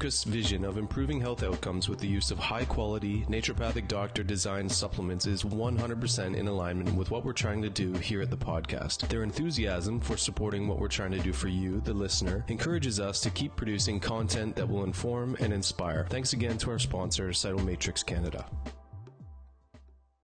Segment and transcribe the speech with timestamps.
[0.00, 5.26] vision of improving health outcomes with the use of high quality, naturopathic doctor designed supplements
[5.26, 9.06] is 100% in alignment with what we're trying to do here at the podcast.
[9.08, 13.20] Their enthusiasm for supporting what we're trying to do for you, the listener, encourages us
[13.20, 16.06] to keep producing content that will inform and inspire.
[16.08, 18.46] Thanks again to our sponsor, Cytomatrix Canada.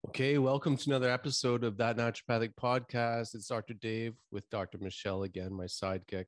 [0.09, 3.35] Okay, welcome to another episode of That Naturopathic Podcast.
[3.35, 3.75] It's Dr.
[3.75, 4.79] Dave with Dr.
[4.79, 6.27] Michelle again, my sidekick.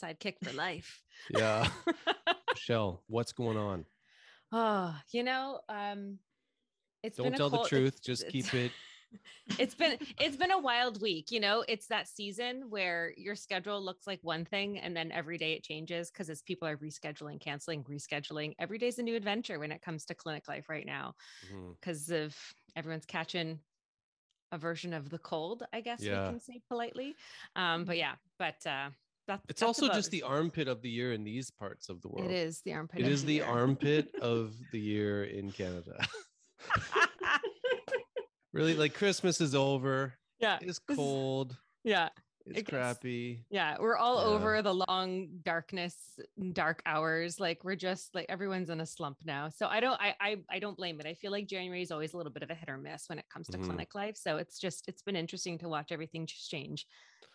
[0.00, 1.02] Sidekick for life.
[1.30, 1.68] Yeah.
[2.62, 3.84] Michelle, what's going on?
[4.52, 6.18] oh, you know, um,
[7.02, 8.72] it's Don't been a tell the truth, it's- just it's- keep it.
[9.58, 13.82] it's been it's been a wild week you know it's that season where your schedule
[13.82, 17.40] looks like one thing and then every day it changes because as people are rescheduling
[17.40, 21.14] canceling rescheduling every day's a new adventure when it comes to clinic life right now
[21.80, 22.36] because of
[22.76, 23.58] everyone's catching
[24.52, 26.24] a version of the cold i guess Yeah.
[26.26, 27.14] we can say politely
[27.56, 28.90] um but yeah but uh
[29.28, 32.30] that, It's also just the armpit of the year in these parts of the world.
[32.30, 33.44] it is the armpit It of is the year.
[33.44, 35.96] armpit of the year in Canada.
[38.52, 40.14] really, like Christmas is over.
[40.40, 41.56] yeah It's cold.
[41.84, 42.08] yeah
[42.46, 43.44] It's It crappy.
[43.50, 44.34] Yeah, we're all Yeah.
[44.34, 46.18] over the long darkness,
[46.52, 47.38] dark hours.
[47.38, 49.50] Like we're just like everyone's in a slump now.
[49.50, 51.06] So I don't I I, I don't blame it.
[51.06, 53.18] I feel like January is always a little bit of a hit or miss when
[53.18, 53.64] it comes to Mhm.
[53.66, 54.16] clinic life.
[54.16, 56.86] So it's just it's been interesting to watch everything just change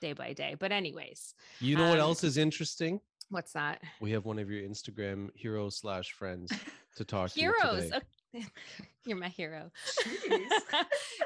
[0.01, 0.55] day by day.
[0.59, 2.99] But anyways, You know what Um, else is interesting?
[3.29, 3.81] what's that?
[3.99, 6.51] We have one of your Instagram heroes slash friends
[6.97, 7.39] to talk to.
[7.39, 7.85] Heroes.
[7.85, 7.97] today.
[8.35, 8.45] Okay.
[9.05, 9.71] You're my hero.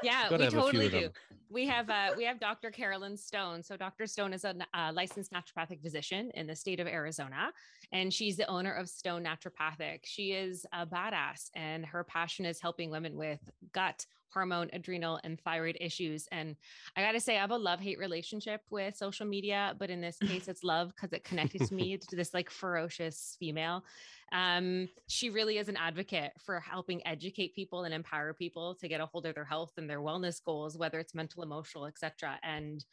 [0.02, 1.10] Yeah, we have a few totally do.
[1.50, 2.70] we have uh, we have Dr.
[2.70, 3.62] Carolyn Stone.
[3.62, 4.06] So Dr.
[4.06, 7.50] Stone is a uh, licensed naturopathic physician in the state of Arizona,
[7.92, 10.00] and she's the owner of Stone Naturopathic.
[10.04, 13.40] She is a badass, and her passion is helping women with
[13.72, 16.26] gut, hormone, adrenal, and thyroid issues.
[16.32, 16.56] And
[16.96, 20.00] I got to say, I have a love hate relationship with social media, but in
[20.00, 23.84] this case, it's love because it connected to me to this like ferocious female.
[24.32, 29.00] Um, she really is an advocate for helping educate people and empower people to get
[29.00, 32.38] a hold of their health and their wellness goals, whether it's mental, emotional, etc.
[32.42, 32.84] And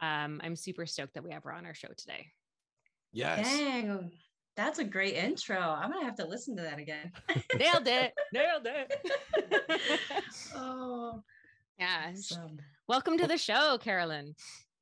[0.00, 2.28] um, I'm super stoked that we have her on our show today.
[3.12, 3.46] Yes.
[3.46, 4.10] Dang,
[4.56, 5.58] that's a great intro.
[5.58, 7.12] I'm gonna have to listen to that again.
[7.58, 8.12] Nailed it!
[8.32, 9.10] Nailed it!
[10.54, 11.22] oh,
[11.78, 12.10] yeah.
[12.10, 12.58] awesome.
[12.86, 14.34] Welcome to the show, Carolyn.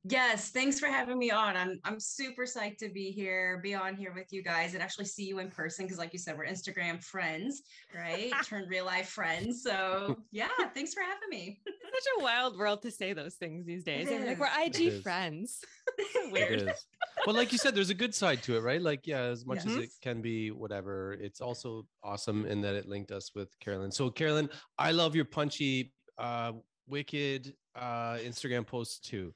[0.05, 1.57] Yes, thanks for having me on.
[1.57, 5.05] I'm I'm super psyched to be here, be on here with you guys, and actually
[5.05, 7.63] see you in person because, like you said, we're Instagram friends,
[7.95, 8.33] right?
[8.45, 9.63] Turn real life friends.
[9.63, 11.61] So yeah, thanks for having me.
[11.65, 14.11] It's such a wild world to say those things these days.
[14.11, 15.03] I'm like we're IG is.
[15.03, 15.61] friends.
[15.99, 16.63] It Weird.
[16.71, 16.87] is.
[17.25, 18.81] But like you said, there's a good side to it, right?
[18.81, 22.89] Like, yeah, as much as it can be whatever, it's also awesome in that it
[22.89, 23.93] linked us with Carolyn.
[23.93, 24.49] So, Carolyn,
[24.79, 26.53] I love your punchy, uh,
[26.89, 29.33] wicked uh, Instagram posts too.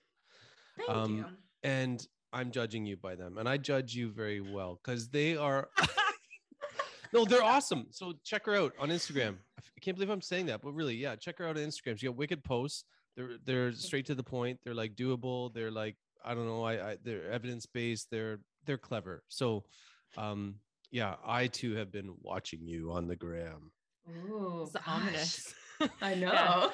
[0.77, 1.25] Thank Um, you.
[1.63, 3.39] And I'm judging you by them.
[3.39, 5.69] And I judge you very well because they are.
[7.13, 7.87] no, they're awesome.
[7.91, 9.37] So check her out on Instagram.
[9.59, 11.99] I can't believe I'm saying that, but really, yeah, check her out on Instagram.
[11.99, 12.85] She got wicked posts.
[13.17, 14.59] They're they're straight to the point.
[14.65, 15.53] They're like doable.
[15.55, 16.65] They're like I don't know.
[16.65, 18.09] I, I they're evidence based.
[18.11, 19.23] They're they're clever.
[19.29, 19.65] So,
[20.19, 20.57] um,
[20.91, 23.71] yeah, I too have been watching you on the gram.
[24.29, 24.83] Ooh, It's gosh.
[24.87, 25.55] ominous.
[26.03, 26.33] I know.
[26.33, 26.69] Yeah.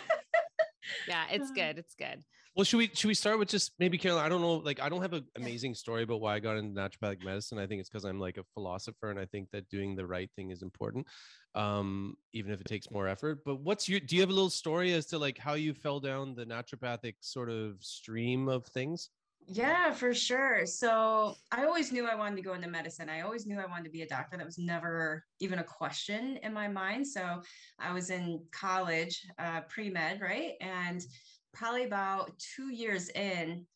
[1.08, 1.78] Yeah, it's good.
[1.78, 2.24] It's good.
[2.54, 4.24] Well, should we should we start with just maybe Carolyn?
[4.24, 6.78] I don't know, like I don't have an amazing story about why I got into
[6.78, 7.58] naturopathic medicine.
[7.58, 10.28] I think it's because I'm like a philosopher, and I think that doing the right
[10.36, 11.06] thing is important,
[11.54, 13.38] um, even if it takes more effort.
[13.44, 14.00] But what's your?
[14.00, 17.14] Do you have a little story as to like how you fell down the naturopathic
[17.20, 19.08] sort of stream of things?
[19.46, 20.64] Yeah, for sure.
[20.66, 23.08] So I always knew I wanted to go into medicine.
[23.10, 24.36] I always knew I wanted to be a doctor.
[24.36, 27.06] That was never even a question in my mind.
[27.06, 27.42] So
[27.78, 30.54] I was in college, uh, pre med, right?
[30.60, 31.04] And
[31.52, 33.66] probably about two years in,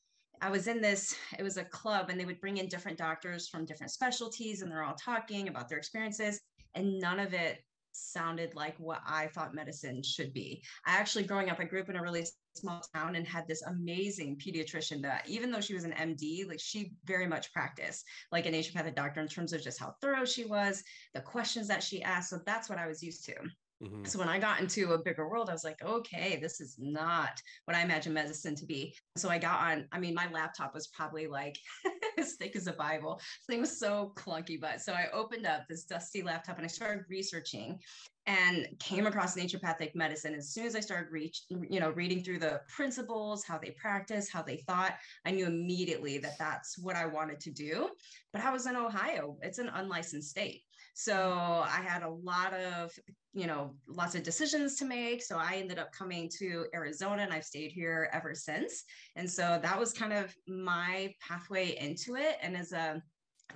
[0.41, 3.49] I was in this, it was a club, and they would bring in different doctors
[3.49, 6.41] from different specialties, and they're all talking about their experiences.
[6.75, 7.59] And none of it
[7.93, 10.63] sounded like what I thought medicine should be.
[10.87, 12.27] I actually, growing up, I grew up in a really
[12.57, 16.61] small town and had this amazing pediatrician that even though she was an MD, like
[16.61, 20.45] she very much practiced like a naturopathic doctor in terms of just how thorough she
[20.45, 20.83] was,
[21.15, 22.31] the questions that she asked.
[22.31, 23.35] So that's what I was used to.
[23.83, 24.05] Mm-hmm.
[24.05, 27.41] So when I got into a bigger world, I was like, okay, this is not
[27.67, 28.95] what I imagine medicine to be.
[29.17, 31.59] So I got on, I mean, my laptop was probably like
[32.19, 33.21] as thick as a Bible.
[33.47, 37.05] Thing was so clunky, but so I opened up this dusty laptop and I started
[37.11, 37.79] researching
[38.27, 42.39] and came across naturopathic medicine as soon as i started reach you know reading through
[42.39, 44.95] the principles how they practice how they thought
[45.25, 47.89] i knew immediately that that's what i wanted to do
[48.33, 50.63] but i was in ohio it's an unlicensed state
[50.99, 52.91] so i had a lot of
[53.35, 57.35] you know lots of decisions to make so i ended up coming to arizona and
[57.35, 58.85] i've stayed here ever since
[59.15, 63.03] and so that was kind of my pathway into it and as a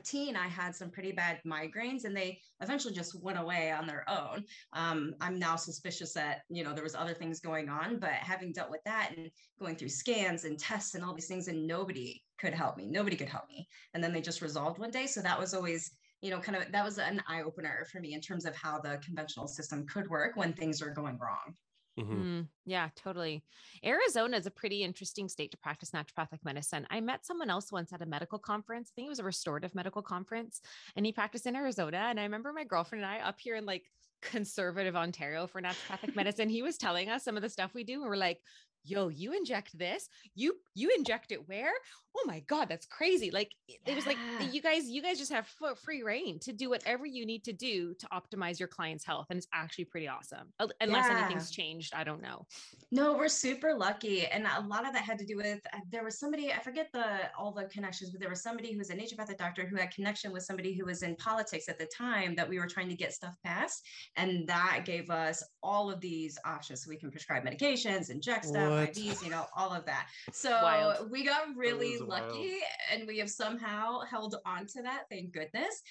[0.05, 4.05] teen, I had some pretty bad migraines and they eventually just went away on their
[4.09, 4.45] own.
[4.73, 8.53] Um, I'm now suspicious that, you know, there was other things going on, but having
[8.53, 12.23] dealt with that and going through scans and tests and all these things and nobody
[12.39, 13.69] could help me, nobody could help me.
[13.95, 15.07] And then they just resolved one day.
[15.07, 15.91] So that was always,
[16.21, 18.79] you know, kind of, that was an eye opener for me in terms of how
[18.79, 21.55] the conventional system could work when things are going wrong.
[21.99, 22.23] Mm-hmm.
[22.23, 23.43] Mm, yeah, totally.
[23.85, 26.87] Arizona is a pretty interesting state to practice naturopathic medicine.
[26.91, 28.91] I met someone else once at a medical conference.
[28.91, 30.61] I think it was a restorative medical conference,
[30.97, 32.07] and he practiced in Arizona.
[32.09, 33.85] And I remember my girlfriend and I up here in like
[34.23, 36.49] conservative Ontario for naturopathic medicine.
[36.49, 38.01] He was telling us some of the stuff we do.
[38.01, 38.39] And we're like,
[38.85, 41.73] yo you inject this you you inject it where
[42.17, 43.77] oh my god that's crazy like yeah.
[43.87, 44.17] it was like
[44.53, 45.47] you guys you guys just have
[45.77, 49.39] free reign to do whatever you need to do to optimize your client's health and
[49.39, 51.19] it's actually pretty awesome unless yeah.
[51.19, 52.47] anything's changed i don't know
[52.91, 56.05] no we're super lucky and a lot of that had to do with uh, there
[56.05, 57.05] was somebody i forget the
[57.39, 60.33] all the connections but there was somebody who was a naturopathic doctor who had connection
[60.33, 63.13] with somebody who was in politics at the time that we were trying to get
[63.13, 63.87] stuff passed
[64.17, 68.71] and that gave us all of these options so we can prescribe medications inject stuff
[68.71, 68.93] what?
[68.93, 70.07] IVs, you know, all of that.
[70.33, 71.11] So wild.
[71.11, 72.59] we got really lucky
[72.93, 75.05] and we have somehow held on to that.
[75.11, 75.83] Thank goodness.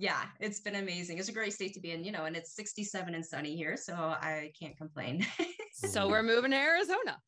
[0.00, 1.18] Yeah, it's been amazing.
[1.18, 3.76] It's a great state to be in, you know, and it's 67 and sunny here.
[3.76, 5.26] So I can't complain.
[5.72, 7.18] so we're moving to Arizona.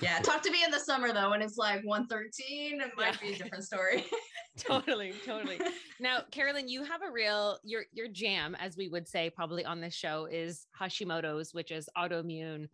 [0.00, 0.20] yeah.
[0.20, 3.16] Talk to me in the summer though, when it's like 113, it might yeah.
[3.20, 4.04] be a different story.
[4.56, 5.58] totally, totally.
[6.00, 9.80] Now, Carolyn, you have a real your your jam, as we would say probably on
[9.80, 12.68] this show, is Hashimoto's, which is autoimmune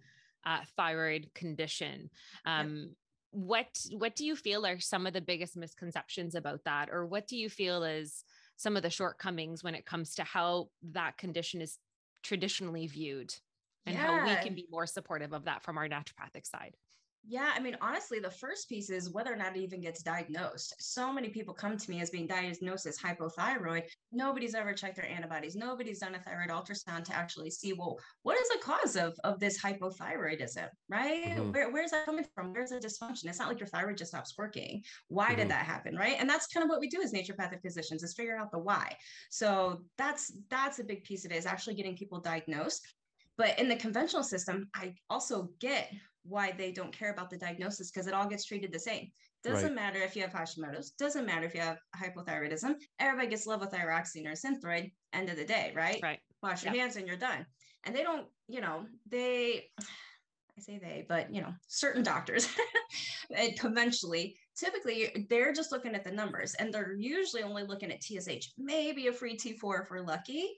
[0.47, 2.09] uh, thyroid condition.
[2.47, 2.89] Um, yep.
[3.39, 7.29] What what do you feel are some of the biggest misconceptions about that, or what
[7.29, 8.25] do you feel is
[8.57, 11.79] some of the shortcomings when it comes to how that condition is
[12.25, 13.33] traditionally viewed,
[13.87, 14.07] and yeah.
[14.07, 16.75] how we can be more supportive of that from our naturopathic side?
[17.27, 20.75] Yeah, I mean, honestly, the first piece is whether or not it even gets diagnosed.
[20.79, 23.83] So many people come to me as being diagnosed as hypothyroid.
[24.13, 25.55] Nobody's ever checked their antibodies.
[25.55, 29.41] Nobody's done a thyroid ultrasound to actually see, well, what is the cause of, of
[29.41, 31.37] this hypothyroidism, right?
[31.37, 31.53] Mm-hmm.
[31.53, 32.53] Where, where's that coming from?
[32.53, 33.27] Where's the dysfunction?
[33.27, 34.83] It's not like your thyroid just stops working.
[35.09, 35.37] Why mm-hmm.
[35.37, 36.17] did that happen, right?
[36.19, 38.97] And that's kind of what we do as naturopathic physicians is figure out the why.
[39.31, 42.87] So that's that's a big piece of it is actually getting people diagnosed.
[43.37, 45.93] But in the conventional system, I also get
[46.29, 49.11] why they don't care about the diagnosis because it all gets treated the same.
[49.45, 49.75] Doesn't right.
[49.75, 52.75] matter if you have Hashimoto's, doesn't matter if you have hypothyroidism.
[52.99, 56.01] Everybody gets levothyroxine or synthroid, end of the day, right?
[56.03, 56.19] Right.
[56.43, 57.47] Wash your hands and you're done.
[57.85, 62.49] And they don't, you know, they, I say they, but, you know, certain doctors
[63.59, 68.53] conventionally, typically they're just looking at the numbers and they're usually only looking at TSH,
[68.59, 70.51] maybe a free T4 if we're lucky,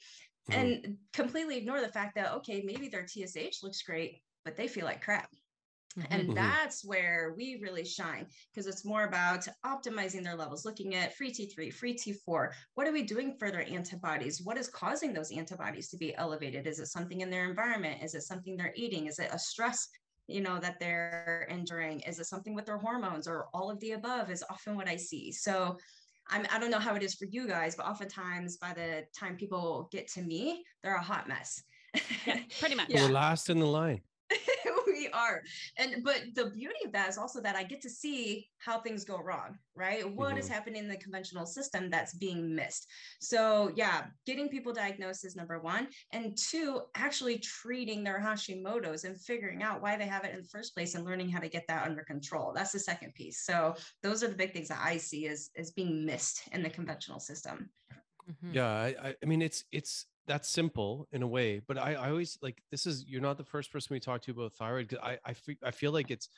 [0.51, 0.59] mm-hmm.
[0.59, 4.87] and completely ignore the fact that, okay, maybe their TSH looks great, but they feel
[4.87, 5.29] like crap
[5.99, 6.13] Mm-hmm.
[6.13, 6.35] And mm-hmm.
[6.35, 11.33] that's where we really shine because it's more about optimizing their levels, looking at free
[11.33, 12.51] T3, free T4.
[12.75, 14.41] What are we doing for their antibodies?
[14.43, 16.67] What is causing those antibodies to be elevated?
[16.67, 18.03] Is it something in their environment?
[18.03, 19.07] Is it something they're eating?
[19.07, 19.89] Is it a stress?
[20.27, 23.93] you know that they're enduring is it something with their hormones or all of the
[23.93, 25.77] above is often what i see so
[26.31, 29.37] I'm, I don't know how it is for you guys, but oftentimes by the time
[29.37, 31.63] people get to me, they're a hot mess.
[32.27, 32.89] yeah, pretty much.
[32.89, 33.07] Yeah.
[33.07, 34.01] We're last in the line.
[34.87, 35.43] really are.
[35.79, 39.05] And but the beauty of that is also that I get to see how things
[39.05, 40.09] go wrong, right?
[40.11, 40.53] What is Mhm.
[40.53, 42.87] happening in the conventional system that's being missed.
[43.21, 45.89] So yeah, getting people diagnosed is number one.
[46.13, 50.49] And two, actually treating their Hashimoto's and figuring out why they have it in the
[50.49, 52.53] first place and learning how to get that under control.
[52.55, 53.45] That's the second piece.
[53.45, 56.71] So those are the big things that I see as, as being missed in the
[56.71, 57.71] conventional system.
[58.31, 58.55] Mhm.
[58.55, 62.11] Yeah, I, I, I mean, it's it's that's simple in a way, but I, I
[62.11, 64.89] always like this is you're not the first person we talked to about thyroid.
[64.89, 66.29] 'cause I, I, fe- I feel like it's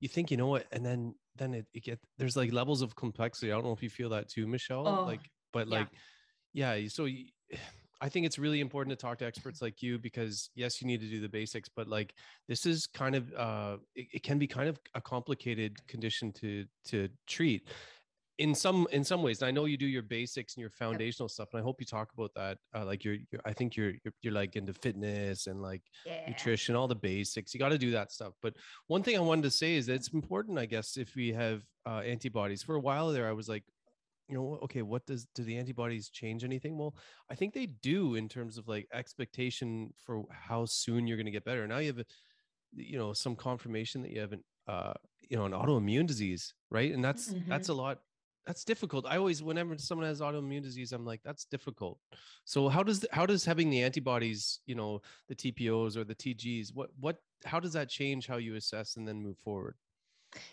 [0.00, 2.96] you think you know what, and then then it, it get there's like levels of
[2.96, 3.52] complexity.
[3.52, 4.86] I don't know if you feel that too, Michelle.
[4.86, 5.80] Oh, like, but yeah.
[5.80, 5.88] like,
[6.54, 6.88] yeah.
[6.88, 7.26] So you,
[8.00, 11.00] I think it's really important to talk to experts like you because yes, you need
[11.02, 12.14] to do the basics, but like
[12.48, 16.64] this is kind of uh, it, it can be kind of a complicated condition to
[16.86, 17.68] to treat
[18.38, 21.28] in some in some ways and i know you do your basics and your foundational
[21.28, 23.92] stuff and i hope you talk about that uh, like you're, you're i think you're,
[24.04, 26.12] you're you're like into fitness and like Yeah.
[26.28, 28.54] nutrition all the basics you got to do that stuff but
[28.86, 31.62] one thing i wanted to say is that it's important i guess if we have
[31.84, 32.62] uh, antibodies.
[32.62, 33.64] For a while there i was like
[34.28, 36.78] you know okay what does do the antibodies change anything?
[36.78, 36.94] Well
[37.30, 41.32] i think they do in terms of like expectation for how soon you're going to
[41.32, 41.66] get better.
[41.66, 42.04] Now you have a-
[42.74, 44.94] you know some confirmation that you have an uh
[45.28, 46.92] you know an autoimmune disease right?
[46.94, 47.98] And that's that's a lot
[48.46, 51.98] that's difficult i always whenever someone has autoimmune disease i'm like that's difficult
[52.44, 56.74] so how does how does having the antibodies you know the tpos or the tgs
[56.74, 59.76] what what how does that change how you assess and then move forward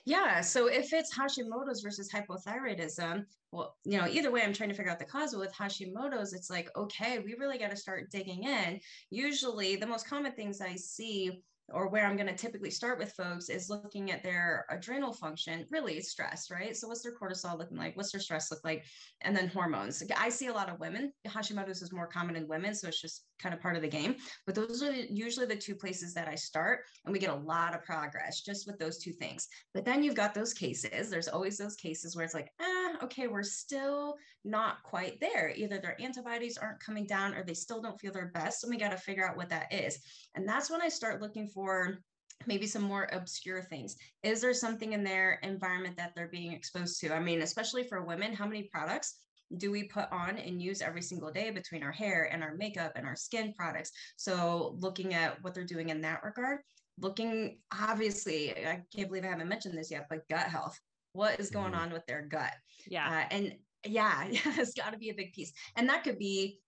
[0.06, 0.42] Yeah.
[0.42, 4.92] So if it's Hashimoto's versus hypothyroidism, well, you know, either way, I'm trying to figure
[4.92, 5.32] out the cause.
[5.32, 8.80] But with Hashimoto's, it's like, okay, we really got to start digging in.
[9.10, 11.42] Usually, the most common things I see
[11.74, 15.66] or where I'm going to typically start with folks is looking at their adrenal function,
[15.72, 16.76] really stress, right?
[16.76, 17.96] So what's their cortisol looking like?
[17.96, 18.86] What's their stress look like?
[19.22, 20.04] And then hormones.
[20.18, 21.14] I see a lot of women.
[21.28, 24.16] Hashimoto's is more common in women, so it's just kind of part of the game.
[24.46, 27.74] But those are usually the two places that I start, and we get a lot
[27.74, 29.48] of progress just with those two things.
[29.74, 31.10] But then you've got those cases.
[31.10, 35.54] There's always those cases where it's like, ah, okay, we're still not quite there.
[35.56, 38.64] Either their antibodies aren't coming down or they still don't feel their best.
[38.64, 40.00] And we got to figure out what that is.
[40.36, 42.00] And that's when I start looking for
[42.48, 43.96] maybe some more obscure things.
[44.24, 47.14] Is there something in their environment that they're being exposed to?
[47.14, 49.18] I mean, especially for women, how many products
[49.58, 52.94] do we put on and use every single day between our hair and our makeup
[52.96, 53.92] and our skin products?
[54.18, 56.62] So, looking at what they're doing in that regard,
[56.98, 60.78] looking obviously, I can't believe I haven't mentioned this yet, but gut health.
[61.14, 61.78] What is going Mhm.
[61.78, 62.54] on with their gut?
[62.86, 63.08] Yeah.
[63.10, 65.52] Uh, and yeah, it's got to be a big piece.
[65.76, 66.62] And that could be,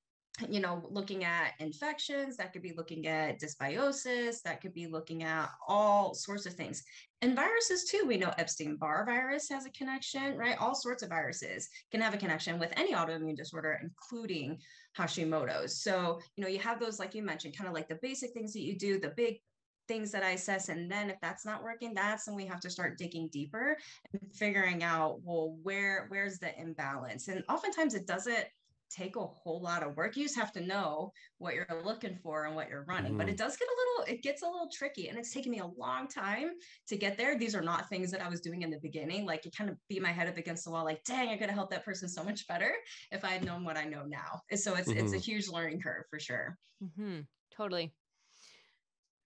[0.49, 5.23] you know, looking at infections, that could be looking at dysbiosis, that could be looking
[5.23, 6.83] at all sorts of things.
[7.21, 8.03] And viruses too.
[8.07, 10.57] We know Epstein Barr virus has a connection, right?
[10.59, 14.57] All sorts of viruses can have a connection with any autoimmune disorder, including
[14.97, 15.81] Hashimoto's.
[15.81, 18.53] So, you know, you have those, like you mentioned, kind of like the basic things
[18.53, 19.39] that you do, the big
[19.87, 20.69] things that I assess.
[20.69, 23.77] And then if that's not working, that's when we have to start digging deeper
[24.13, 27.27] and figuring out, well, where where's the imbalance?
[27.27, 28.45] And oftentimes it doesn't
[28.93, 30.15] take a whole lot of work.
[30.17, 33.17] You just have to know what you're looking for and what you're running.
[33.17, 33.31] But Mhm.
[33.31, 35.07] it does get a little, it gets a little tricky.
[35.07, 36.51] And it's taken me a long time
[36.87, 37.37] to get there.
[37.37, 39.25] These are not things that I was doing in the beginning.
[39.25, 41.47] Like it kind of beat my head up against the wall, like, dang, I could
[41.49, 42.75] have helped that person so much better
[43.11, 44.41] if I had known what I know now.
[44.49, 46.57] And so it's it's a huge learning curve for sure.
[46.95, 47.21] hmm
[47.51, 47.93] Totally.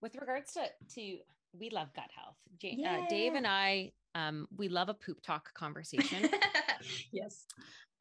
[0.02, 1.20] With regards to to
[1.54, 2.38] we love gut health.
[2.60, 6.30] Ja- uh, Dave and I, um, we love a poop talk conversation.
[7.12, 7.46] yes.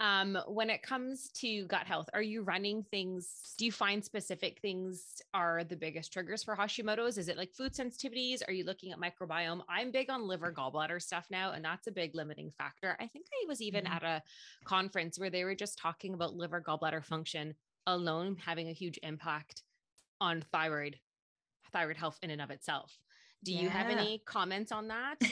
[0.00, 3.54] um, when it comes to gut health, are you running things?
[3.58, 7.18] Do you find specific things are the biggest triggers for Hashimoto's?
[7.18, 8.40] Is it like food sensitivities?
[8.46, 9.60] Are you looking at microbiome?
[9.68, 12.96] I'm big on liver gallbladder stuff now, and that's a big limiting factor.
[13.00, 13.90] I think I was even Mhm.
[13.90, 14.22] at a
[14.64, 17.54] conference where they were just talking about liver gallbladder function
[17.86, 19.62] alone having a huge impact
[20.20, 20.98] on thyroid,
[21.72, 22.98] thyroid health in and of itself.
[23.44, 25.16] Do you have any comments on that?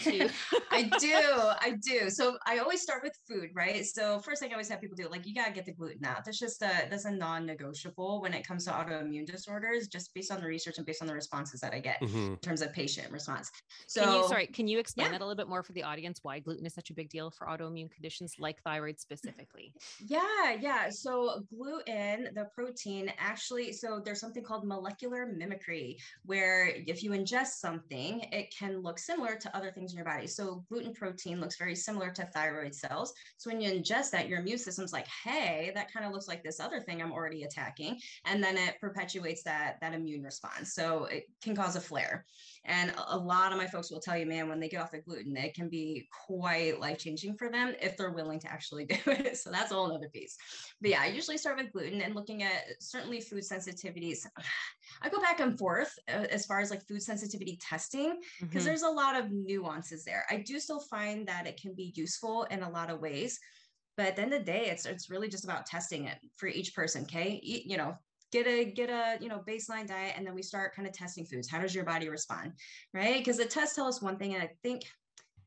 [0.70, 1.18] I do.
[1.60, 2.10] I do.
[2.10, 3.84] So I always start with food, right?
[3.86, 6.24] So first thing I always have people do, like you gotta get the gluten out.
[6.24, 10.40] That's just a that's a non-negotiable when it comes to autoimmune disorders, just based on
[10.40, 12.32] the research and based on the responses that I get Mhm.
[12.32, 13.50] in terms of patient response.
[13.86, 15.12] So can you sorry, can you explain yeah.
[15.12, 17.30] that a little bit more for the audience why gluten is such a big deal
[17.30, 19.72] for autoimmune conditions like thyroid specifically?
[20.06, 20.90] Yeah, yeah.
[20.90, 27.60] So gluten, the protein, actually, so there's something called molecular mimicry, where if you ingest
[27.66, 30.26] something, it can look similar to other things in your body.
[30.26, 33.12] So gluten protein looks very similar to thyroid cells.
[33.36, 36.42] So when you ingest that, your immune system's like, hey, that kind of looks like
[36.42, 37.98] this other thing I'm already attacking.
[38.24, 40.74] And then it perpetuates that that immune response.
[40.74, 42.24] So it can cause a flare.
[42.64, 45.00] And a lot of my folks will tell you, man, when they get off the
[45.00, 48.96] gluten, it can be quite life changing for them if they're willing to actually do
[49.06, 49.36] it.
[49.36, 50.36] So that's a whole other piece.
[50.80, 54.26] But yeah, I usually start with gluten and looking at certainly food sensitivities.
[55.02, 58.66] I go back and forth uh, as far as like food sensitivity testing because Mhm.
[58.66, 60.24] there's a lot of nuances there.
[60.30, 63.38] I do still find that it can be useful in a lot of ways,
[63.96, 66.46] but at the end of the day, it's it's really just about testing it for
[66.48, 67.02] each person.
[67.02, 67.96] Okay, you know,
[68.32, 71.24] get a get a you know baseline diet, and then we start kind of testing
[71.24, 71.48] foods.
[71.48, 72.52] How does your body respond,
[72.92, 73.18] right?
[73.18, 74.82] Because the tests tell us one thing, and I think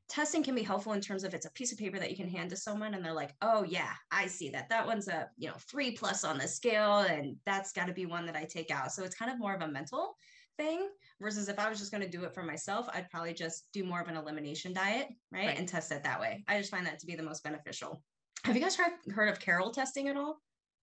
[0.08, 2.30] testing can be helpful in terms of it's a piece of paper that you can
[2.30, 5.48] hand to someone and they're like oh yeah i see that that one's a you
[5.48, 8.70] know three plus on the scale and that's got to be one that i take
[8.70, 10.16] out so it's kind of more of a mental
[10.58, 10.88] thing
[11.20, 13.84] versus if i was just going to do it for myself i'd probably just do
[13.84, 15.58] more of an elimination diet right, Right.
[15.58, 18.04] and test it that way i just find that to be the most beneficial
[18.44, 20.40] have you guys heard, heard of Carroll testing at all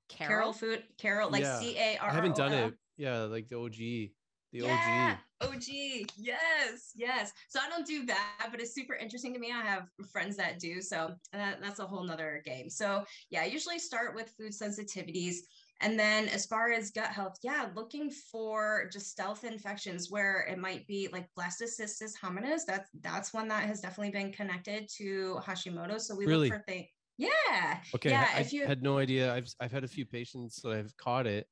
[0.09, 0.53] Carroll.
[0.53, 1.61] food Carroll like Yeah.
[1.61, 2.75] c-a-r I haven't done it.
[2.97, 4.13] Yeah, like the OG, the
[4.53, 5.55] yeah, OG.
[5.55, 6.07] OG.
[6.17, 7.33] Yes, yes.
[7.49, 9.51] So I don't do that, but it's super interesting to me.
[9.51, 10.81] I have friends that do.
[10.81, 12.69] So that, that's a whole nother game.
[12.69, 15.37] So yeah, I usually start with food sensitivities.
[15.81, 20.59] And then as far as gut health, yeah, looking for just stealth infections where it
[20.59, 22.61] might be like blastocystis hominis.
[22.67, 26.01] That's that's one that has definitely been connected to Hashimoto.
[26.01, 26.51] So we Really?
[26.51, 26.87] look for things.
[27.19, 27.81] Yeah.
[27.95, 29.33] Okay, Yeah, I, if you- had no idea.
[29.35, 31.47] I've I've had a few patients that I've caught it.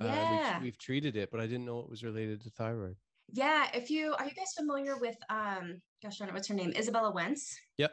[0.00, 0.54] Uh, Yeah.
[0.58, 2.96] we've, we've treated it, but I didn't know it was related to thyroid.
[3.32, 3.68] Yeah.
[3.74, 6.72] If you are you guys familiar with um gosh, I don't know what's her name?
[6.72, 7.56] Izabella Wentz?
[7.78, 7.92] Yep.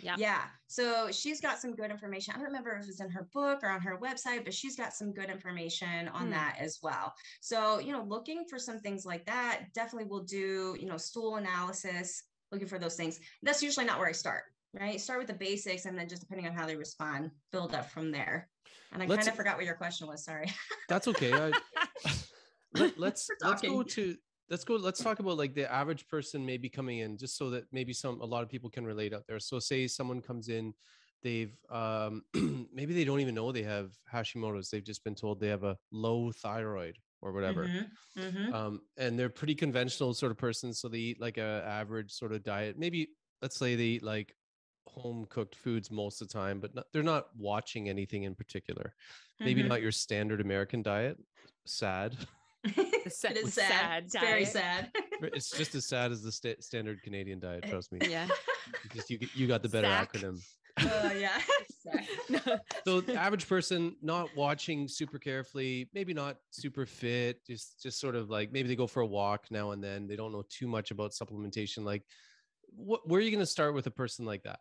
[0.00, 0.16] Yeah.
[0.18, 0.42] Yeah.
[0.66, 2.34] So she's got some good information.
[2.34, 4.76] I don't remember if it was in her book or on her website, but she's
[4.76, 6.30] got some good information on Hmm.
[6.32, 7.14] that as well.
[7.40, 11.36] So, you know, looking for some things like that, definitely will do, you know, stool
[11.36, 13.18] analysis, looking for those things.
[13.42, 14.42] That's usually not where I start,
[14.78, 15.00] right?
[15.00, 18.10] Start with the basics and then just depending on how they respond, build up from
[18.10, 18.48] there.
[18.92, 20.24] And I kind of forgot what your question was.
[20.24, 20.52] Sorry.
[20.88, 21.32] That's okay.
[21.32, 21.52] I,
[22.74, 24.16] let, let's let's go to
[24.50, 27.64] let's go let's talk about like the average person maybe coming in just so that
[27.72, 30.72] maybe some a lot of people can relate out there so say someone comes in
[31.22, 32.22] they've um
[32.72, 35.76] maybe they don't even know they have hashimoto's they've just been told they have a
[35.90, 38.52] low thyroid or whatever Mhm, mhm.
[38.52, 42.32] um and they're pretty conventional sort of person so they eat like a average sort
[42.32, 43.08] of diet maybe
[43.42, 44.34] let's say they eat like
[44.96, 48.94] home cooked foods most of the time but not, they're not watching anything in particular
[49.40, 49.68] maybe Mhm.
[49.68, 51.18] not your standard american diet
[51.66, 52.16] sad
[53.08, 54.04] sa- it is sad sad.
[54.04, 54.90] It's very sad.
[55.22, 58.26] it's just as sad as the sta- standard canadian diet Eh, trust me Yeah.
[58.82, 60.12] because you you got the better Zach.
[60.12, 60.38] acronym
[60.80, 61.40] Oh yeah.
[61.82, 62.60] Sad.
[62.84, 68.14] so the average person not watching super carefully maybe not super fit just just sort
[68.14, 70.66] of like maybe they go for a walk now and then they don't know too
[70.66, 72.02] much about supplementation like
[72.74, 74.58] what where are you going to start with a person like that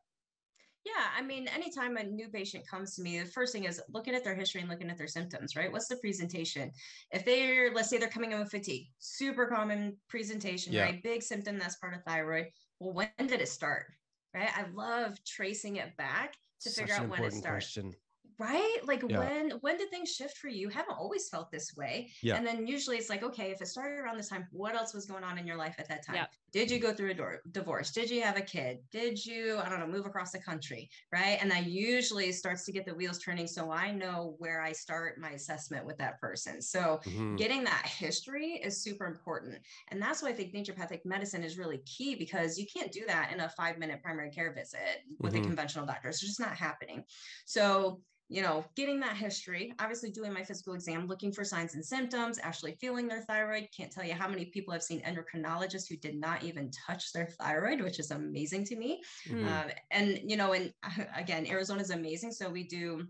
[0.85, 4.13] Yeah, I mean, anytime a new patient comes to me, the first thing is looking
[4.13, 5.71] at their history and looking at their symptoms, right?
[5.71, 6.71] What's the presentation?
[7.11, 10.83] If they're, let's say they're coming in with fatigue, super common presentation, Yeah.
[10.83, 11.01] right?
[11.03, 12.47] Big symptom that's part of thyroid.
[12.79, 13.87] Well, when did it start?
[14.35, 14.49] Right?
[14.55, 17.65] I love tracing it back to Such figure out when it important starts.
[17.73, 17.95] question
[18.37, 18.79] Right?
[18.83, 19.19] Like Yeah.
[19.19, 20.59] when when did things shift for you?
[20.63, 22.11] You haven't always felt this way.
[22.21, 22.35] Yeah.
[22.35, 25.05] And then usually it's like, okay, if it started around this time, what else was
[25.05, 26.15] going on in your life at that time?
[26.15, 26.25] Yeah.
[26.55, 27.91] Did you go through a divorce?
[27.91, 28.79] Did you have a kid?
[28.89, 30.89] Did you, I don't know, move across the country?
[31.11, 31.37] Right.
[31.41, 33.45] And that usually starts to get the wheels turning.
[33.45, 36.61] So I know where I start my assessment with that person.
[36.61, 37.37] So Mhm.
[37.37, 39.59] getting that history is super important.
[39.89, 43.33] And that's why I think naturopathic medicine is really key because you can't do that
[43.33, 45.35] in a five minute primary care visit with Mhm.
[45.35, 46.07] a conventional doctor.
[46.07, 47.03] It's just not happening.
[47.45, 51.85] So, you know, getting that history, obviously doing my physical exam, looking for signs and
[51.85, 53.67] symptoms, actually feeling their thyroid.
[53.75, 57.27] Can't tell you how many people I've seen endocrinologists who did not even touch their
[57.39, 59.01] thyroid, which is amazing to me.
[59.27, 59.45] Mhm.
[59.47, 60.71] Um, and you know, and
[61.15, 62.31] again, Arizona is amazing.
[62.31, 63.07] So we do.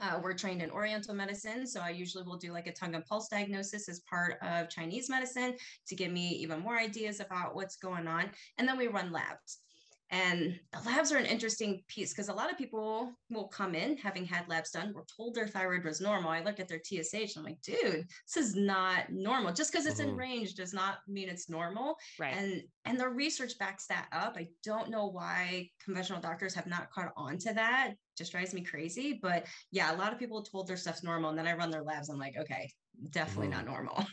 [0.00, 3.04] Uh, we're trained in Oriental medicine, so I usually will do like a tongue and
[3.06, 5.56] pulse diagnosis as part of Chinese medicine
[5.88, 8.30] to give me even more ideas about what's going on.
[8.58, 9.62] And then we run labs.
[10.10, 14.24] And labs are an interesting piece because a lot of people will come in having
[14.24, 14.92] had labs done.
[14.94, 16.30] We're told their thyroid was normal.
[16.30, 19.52] I look at their TSH and I'm like, dude, this is not normal.
[19.52, 20.18] Just because it's in Mhm.
[20.18, 22.34] range does not mean it's normal right.
[22.36, 26.90] and and the research backs that up i don't know why conventional doctors have not
[26.90, 30.66] caught on to that just drives me crazy but yeah a lot of people told
[30.66, 32.70] their stuff's normal and then i run their labs i'm like okay
[33.10, 34.04] definitely not normal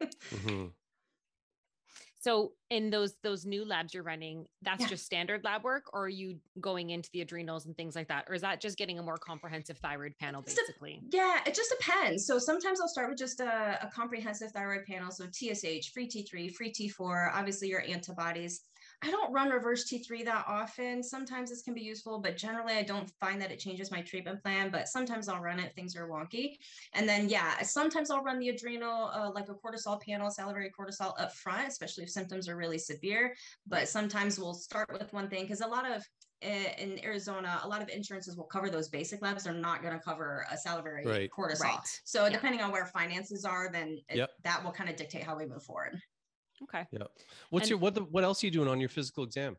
[0.30, 0.72] Mhm.
[2.28, 4.88] So in those those new labs you're running, that's Yeah.
[4.88, 8.26] just standard lab work, or are you going into the adrenals and things like that,
[8.28, 11.00] or is that just getting a more comprehensive thyroid panel It's a- basically?
[11.10, 15.10] yeah it just depends so sometimes i'll start with just a, a comprehensive thyroid panel
[15.10, 18.60] so tsh free t3 free t4 obviously your antibodies
[19.00, 21.04] I don't run reverse T3 that often.
[21.04, 24.42] Sometimes this can be useful, but generally I don't find that it changes my treatment
[24.42, 24.70] plan.
[24.70, 26.56] But sometimes I'll run it, things are wonky.
[26.94, 31.14] And then, yeah, sometimes I'll run the adrenal, uh, like a cortisol panel, salivary cortisol
[31.20, 33.34] up front, especially if symptoms are really severe.
[33.66, 36.04] But sometimes we'll start with one thing because a lot of
[36.42, 39.44] eh, in Arizona, a lot of insurances will cover those basic labs.
[39.44, 41.30] They're not going to cover a salivary Right.
[41.30, 41.60] cortisol.
[41.60, 42.00] Right.
[42.04, 42.30] So Yeah.
[42.30, 44.30] depending on where finances are, then it, Yep.
[44.42, 46.00] that will kind of dictate how we move forward.
[46.64, 46.86] Okay.
[46.92, 47.04] Yeah.
[47.50, 49.56] What's And- your what the, what else are you doing on your physical exam?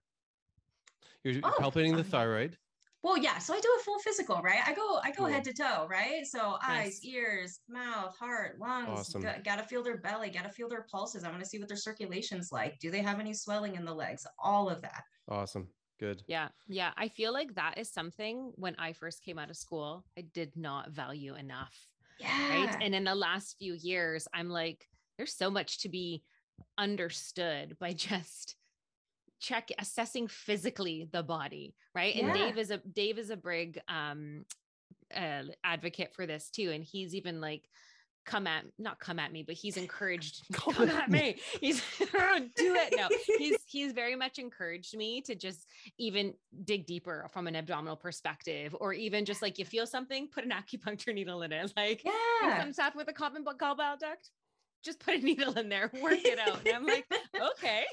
[1.24, 2.58] You're, you're Oh, palpating the um, thyroid.
[3.02, 3.38] Well, yeah.
[3.38, 4.60] So I do a full physical, right?
[4.66, 5.28] I go, I go Cool.
[5.28, 6.26] head to toe, right?
[6.26, 8.90] So eyes, ears, mouth, heart, lungs.
[8.90, 9.22] Awesome.
[9.22, 10.30] Got, to feel their belly.
[10.30, 11.24] Got to feel their pulses.
[11.24, 12.78] I want to see what their circulation's like.
[12.80, 14.28] Do they have any swelling in the legs?
[14.38, 15.04] All of that.
[15.30, 15.70] Awesome.
[15.98, 16.24] Good.
[16.28, 16.50] Yeah.
[16.68, 16.92] Yeah.
[16.98, 20.52] I feel like that is something when I first came out of school, I did
[20.58, 21.74] not value enough.
[22.20, 22.50] Yeah.
[22.66, 22.76] Right.
[22.82, 24.86] And in the last few years, I'm like,
[25.18, 26.22] there's so much to be
[26.78, 28.56] understood by just
[29.40, 32.34] check assessing physically the body right and Yeah.
[32.34, 34.46] dave is a dave is a brig um
[35.16, 37.64] uh, advocate for this too and he's even like
[38.26, 41.20] come at not come at me but he's encouraged Come come, at me.
[41.20, 45.66] me he's do it no he's he's very much encouraged me to just
[45.98, 46.34] even
[46.66, 50.52] dig deeper from an abdominal perspective or even just like you feel something put an
[50.62, 52.62] acupuncture needle in it like yeah.
[52.62, 54.30] some stuff with a common book gallbladder duct
[54.84, 57.06] just put a needle in there work it out and i'm like
[57.52, 57.86] okay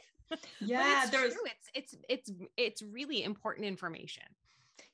[0.60, 1.02] Yeah.
[1.02, 1.42] it's There was, true.
[1.46, 4.24] It's it's it's it's really important information.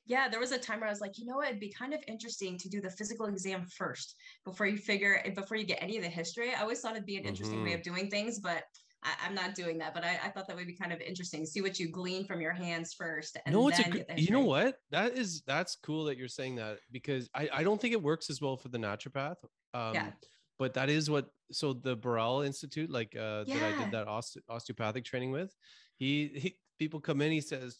[0.05, 1.47] yeah, there was a time where I was like, you know what?
[1.47, 5.57] It'd be kind of interesting to do the physical exam first before you figure, before
[5.57, 6.53] you get any of the history.
[6.53, 7.75] I always thought it'd be an interesting way Mhm.
[7.75, 8.63] of doing things, but
[9.01, 9.93] I, I'm not doing that.
[9.93, 11.45] But I, I thought that would be kind of interesting.
[11.45, 13.37] See what you glean from your hands first.
[13.45, 14.77] And no, it's a get the you know what?
[14.91, 18.29] That is that's cool that you're saying that because I I don't think it works
[18.29, 19.37] as well for the naturopath.
[19.73, 20.11] Um, Yeah.
[20.59, 24.37] But that is what so the Barral Institute, like uh, that I did that oste-
[24.49, 25.53] osteopathic training with,
[25.97, 27.77] he, he people come in, he says,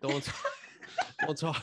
[0.00, 0.28] don't
[1.26, 1.62] don't talk.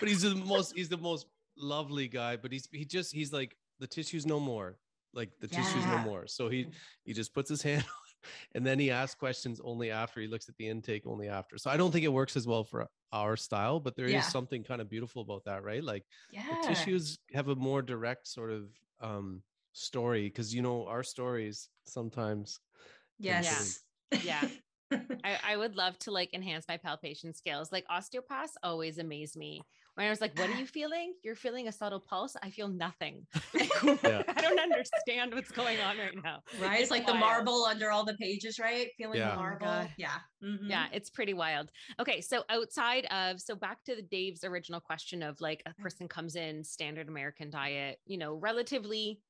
[0.00, 2.36] But he's the most he's the most lovely guy.
[2.36, 4.78] But he's he just he's like the tissues no more,
[5.14, 6.26] like the tissues no more.
[6.26, 6.66] So he
[7.04, 10.48] he just puts his hand on, and then he asks questions only after he looks
[10.48, 11.58] at the intake only after.
[11.58, 14.20] So I don't think it works as well for our style, but there is Yeah.
[14.20, 15.82] something kind of beautiful about that, right?
[15.82, 16.44] Like Yeah.
[16.50, 18.68] the tissues have a more direct sort of
[19.00, 19.42] um
[19.78, 22.60] story because you know our stories sometimes
[23.22, 23.80] can Yes.
[24.22, 24.48] Yeah.
[25.24, 27.70] I, I would love to like enhance my palpation skills.
[27.70, 29.60] Like osteopaths always amaze me.
[29.94, 31.12] When I was like, what are you feeling?
[31.22, 32.36] You're feeling a subtle pulse.
[32.42, 33.26] I feel nothing.
[34.02, 34.22] Yeah.
[34.28, 36.40] I don't understand what's going on right now.
[36.60, 36.80] right?
[36.80, 38.88] It's like the marble under all the pages, right?
[38.96, 39.30] Feeling Yeah.
[39.30, 39.66] the Oh marble.
[39.66, 39.90] God.
[39.96, 40.18] yeah.
[40.42, 40.68] Mhm.
[40.68, 41.70] Yeah, it's pretty wild.
[42.00, 46.08] Okay, so outside of so back to the Dave's original question of like a person
[46.08, 49.20] comes in standard American diet, you know, relatively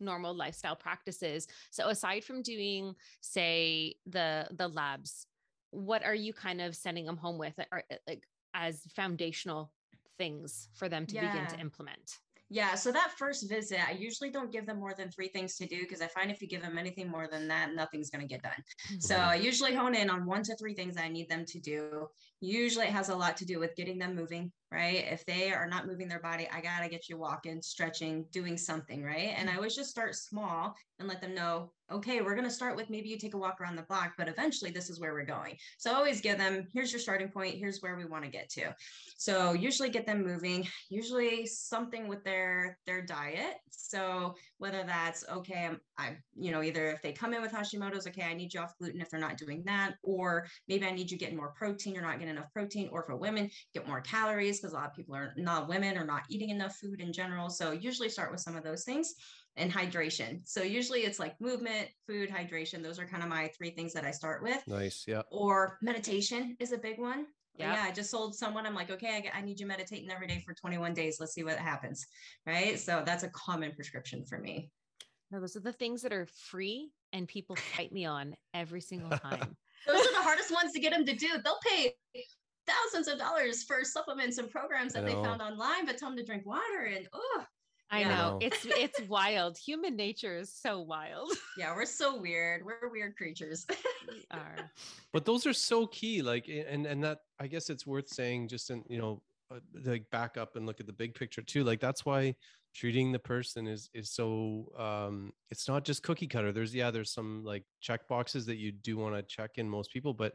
[0.00, 1.46] normal lifestyle practices.
[1.70, 5.26] So aside from doing say the the labs,
[5.70, 9.72] what are you kind of sending them home with or like as foundational
[10.16, 12.18] things for them to begin to implement?
[12.50, 15.66] Yeah, so that first visit, I usually don't give them more than three things to
[15.66, 18.34] do because I find if you give them anything more than that, nothing's going to
[18.34, 18.64] get done.
[19.00, 19.26] So Mhm.
[19.26, 22.08] I usually hone in on one to three things I need them to do.
[22.40, 25.04] Usually it has a lot to do with getting them moving, right?
[25.10, 28.56] If they are not moving their body, I got to get you walking, stretching, doing
[28.56, 29.34] something, right?
[29.36, 32.76] And I always just start small and let them know, okay, we're going to start
[32.76, 35.24] with maybe you take a walk around the block, but eventually this is where we're
[35.24, 35.56] going.
[35.78, 38.74] So always give them, here's your starting point, here's where we want to get to.
[39.16, 43.56] So usually get them moving, usually something with their their diet.
[43.70, 48.06] So whether that's okay, I'm, I you know either if they come in with Hashimoto's,
[48.06, 51.10] okay, I need you off gluten if they're not doing that, or maybe I need
[51.10, 54.60] you getting more protein, you're not getting enough protein, or for women, get more calories
[54.60, 57.50] because a lot of people are not women are not eating enough food in general.
[57.50, 59.14] So usually start with some of those things
[59.56, 60.40] and hydration.
[60.44, 62.82] So usually it's like movement, food, hydration.
[62.82, 66.56] Those are kind of my three things that I start with nice yeah or meditation
[66.60, 67.26] is a big one.
[67.56, 67.76] But Yep.
[67.76, 68.66] Yeah, I just sold someone.
[68.66, 71.16] I'm like, okay, I need you meditating every day for 21 days.
[71.18, 72.06] Let's see what happens.
[72.46, 72.78] Right.
[72.78, 74.70] So that's a common prescription for me.
[75.30, 79.10] No, Those are the things that are free and people fight me on every single
[79.18, 79.56] time.
[79.86, 81.28] Those are the hardest ones to get them to do.
[81.44, 81.94] They'll pay
[82.66, 86.24] thousands of dollars for supplements and programs that they found online, but tell them to
[86.24, 86.90] drink water.
[86.94, 87.44] And oh,
[87.90, 88.08] I Yeah.
[88.08, 89.56] know it's it's wild.
[89.58, 91.32] Human nature is so wild.
[91.56, 92.62] yeah, we're so weird.
[92.64, 93.66] We're weird creatures.
[94.10, 94.56] We are.
[95.12, 98.70] but those are so key like and and that i guess it's worth saying just
[98.70, 101.78] in you know uh, like back up and look at the big picture too like
[101.78, 102.34] that's why
[102.78, 107.12] treating the person is is so um it's not just cookie cutter there's yeah there's
[107.12, 110.32] some like check boxes that you do want to check in most people but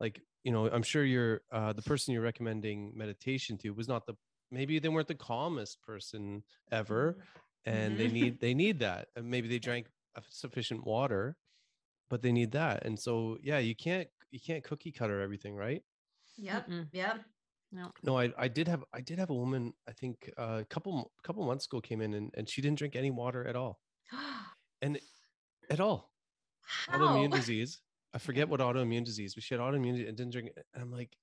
[0.00, 4.06] like you know i'm sure you're uh the person you're recommending meditation to was not
[4.06, 4.14] the
[4.50, 7.24] maybe they weren't the calmest person ever
[7.64, 8.12] and they Mhm.
[8.12, 9.86] need they need that and maybe they drank
[10.28, 11.36] sufficient water
[12.10, 15.82] but they need that and so yeah you can't you can't cookie cutter everything right
[16.36, 16.68] yep.
[16.68, 16.88] Mm-mm.
[16.92, 17.24] Yep.
[17.74, 17.90] No.
[18.04, 21.10] no i i did have i did have a woman i think uh, a couple
[21.24, 23.80] couple months ago came in and, and she didn't drink any water at all
[24.82, 24.98] and
[25.68, 26.12] at all
[26.90, 27.80] autoimmune disease
[28.14, 30.92] i forget what autoimmune disease but she had autoimmune and didn't drink it and i'm
[30.92, 31.16] like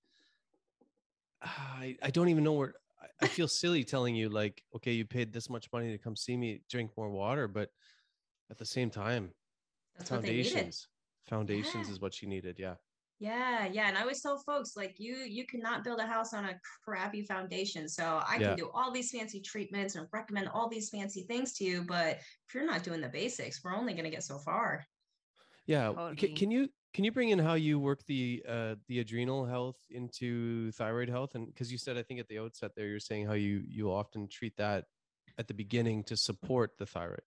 [1.41, 5.05] i i don't even know where I- I feel silly telling you like, okay, you
[5.05, 7.69] paid this much money to come see me, drink more water, but
[8.51, 9.31] at the same time,
[9.97, 10.45] That's what they needed.
[10.51, 10.87] foundations,
[11.27, 11.93] foundations Yeah.
[11.93, 12.59] is what she needed.
[12.59, 12.75] Yeah.
[13.21, 13.87] Yeah, yeah.
[13.87, 17.23] And I always tell folks like you you cannot build a house on a crappy
[17.23, 17.87] foundation.
[17.87, 18.47] So I Yeah.
[18.47, 22.17] can do all these fancy treatments and recommend all these fancy things to you, but
[22.17, 24.83] if you're not doing the basics, we're only going to get so far.
[25.67, 25.89] Yeah.
[25.93, 29.45] w- ca- Can you can you bring in how you work the uh the adrenal
[29.45, 31.35] health into thyroid health?
[31.35, 33.91] And because you said I think at the outset there you're saying how you you
[33.91, 34.87] often treat that
[35.37, 37.21] at the beginning to support the thyroid.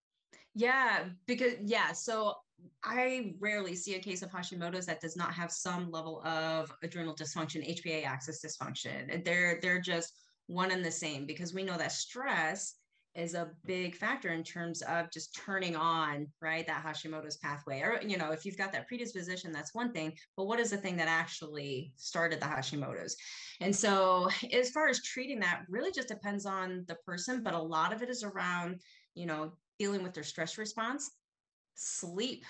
[0.54, 2.34] Yeah, because yeah, so
[2.82, 7.14] I rarely see a case of Hashimoto's that does not have some level of adrenal
[7.14, 9.24] dysfunction, HPA axis dysfunction.
[9.24, 10.12] They're they're just
[10.46, 12.74] one and the same because we know that stress
[13.14, 17.80] is a big factor in terms of just turning on right that Hashimoto's pathway.
[17.80, 20.12] Or you know, if you've got that predisposition, that's one thing.
[20.36, 23.16] But what is the thing that actually started the Hashimoto's?
[23.60, 27.42] And so, as far as treating that, really just depends on the person.
[27.42, 28.80] But a lot of it is around
[29.14, 31.10] you know dealing with their stress response
[31.74, 32.44] sleep.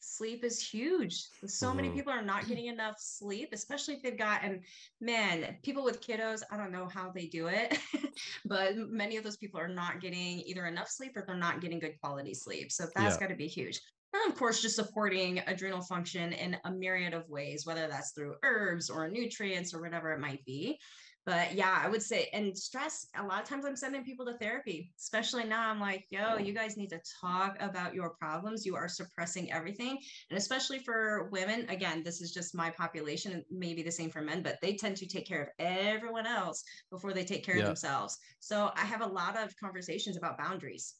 [0.00, 1.24] Sleep is huge.
[1.46, 1.94] So many Mhm.
[1.94, 4.64] people are not getting enough sleep especially if they've got and
[5.00, 7.78] man people with kiddos i don't know how they do it
[8.44, 11.78] but many of those people are not getting either enough sleep or they're not getting
[11.78, 12.70] good quality sleep.
[12.70, 13.20] So that's Yeah.
[13.20, 13.80] got to be huge.
[14.12, 18.36] And of course just supporting adrenal function in a myriad of ways whether that's through
[18.44, 20.78] herbs or nutrients or whatever it might be
[21.26, 24.36] but yeah, I would say, and stress, a lot of times I'm sending people to
[24.38, 25.70] therapy, especially now.
[25.70, 28.66] I'm like, yo, you guys need to talk about your problems.
[28.66, 29.98] You are suppressing everything.
[30.30, 34.20] And especially for women, again, this is just my population, and maybe the same for
[34.20, 37.62] men, but they tend to take care of everyone else before they take care Yeah.
[37.62, 38.18] of themselves.
[38.40, 40.96] So I have a lot of conversations about boundaries.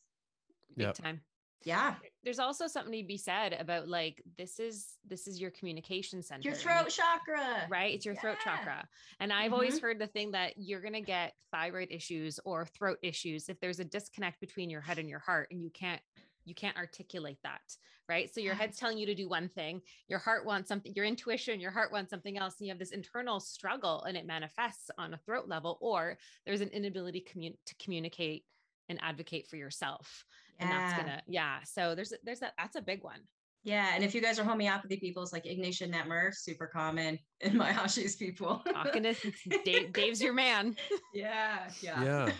[0.76, 0.94] Big Yep.
[0.94, 1.20] time.
[1.64, 1.94] Yeah.
[2.22, 6.48] There's also something to be said about like this is this is your communication center.
[6.48, 7.66] Your throat chakra.
[7.68, 7.94] right?
[7.94, 8.86] It's your throat chakra.
[9.20, 9.86] And I've always mm-hmm.
[9.86, 13.80] heard the thing that you're going to get thyroid issues or throat issues if there's
[13.80, 16.00] a disconnect between your head and your heart and you can't
[16.44, 17.62] you can't articulate that,
[18.06, 18.32] right?
[18.32, 21.58] So your head's telling you to do one thing, your heart wants something, your intuition,
[21.58, 25.14] your heart wants something else, and you have this internal struggle and it manifests on
[25.14, 28.44] a throat level or there's an inability commun- to communicate
[28.88, 30.24] and advocate for yourself.
[30.58, 30.96] And that's Yeah.
[31.04, 33.20] going to yeah, so there's there's that that's a big one.
[33.64, 37.18] Yeah, and if you guys are homeopathy people, it's like Ignatia Nat Mur, super common
[37.40, 38.62] in my Hashi's people.
[38.70, 39.14] Talking to
[39.64, 40.76] Dave, Dave's your man.
[41.14, 42.04] yeah, yeah.
[42.04, 42.32] Yeah.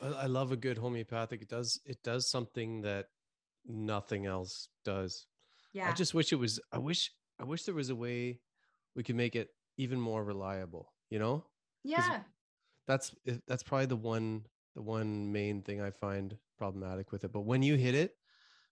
[0.00, 1.42] I, I love a good homeopathic.
[1.42, 3.06] It does it does something that
[3.66, 5.26] nothing else does.
[5.72, 5.88] yeah.
[5.88, 8.40] I just wish it was I wish I wish there was a way
[8.96, 11.44] we could make it even more reliable, you know?
[11.84, 12.20] yeah.
[12.88, 13.14] That's
[13.46, 17.32] that's probably the one the one main thing I find problematic with it.
[17.32, 18.10] But when you hit it,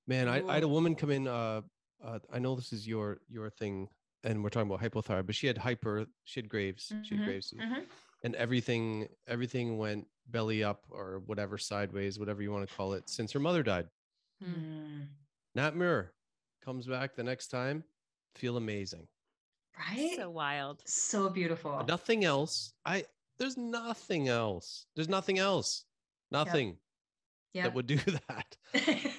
[0.06, 1.62] man, I, I had a woman come in uh,
[2.06, 3.88] uh I know this is your your thing
[4.22, 7.26] and we're talking about hypothyroid, but she had hyper she had Graves, she had Mhm,
[7.26, 7.66] Graves disease.
[7.68, 7.82] mhm.
[8.24, 13.08] and everything everything went belly up or whatever sideways, whatever you want to call it,
[13.16, 13.86] since her mother died.
[14.44, 15.08] Mm.
[15.56, 16.12] Nat Mur
[16.64, 17.82] comes back the next time,
[18.36, 19.08] feel amazing.
[19.76, 20.14] Right?
[20.16, 20.82] So wild.
[20.86, 21.74] So beautiful.
[21.78, 22.72] But nothing else.
[22.86, 23.04] I
[23.38, 24.86] there's nothing else.
[24.94, 25.84] There's nothing else.
[26.30, 26.78] Nothing
[27.52, 27.64] yeah.
[27.64, 27.96] that would do
[28.28, 28.56] that.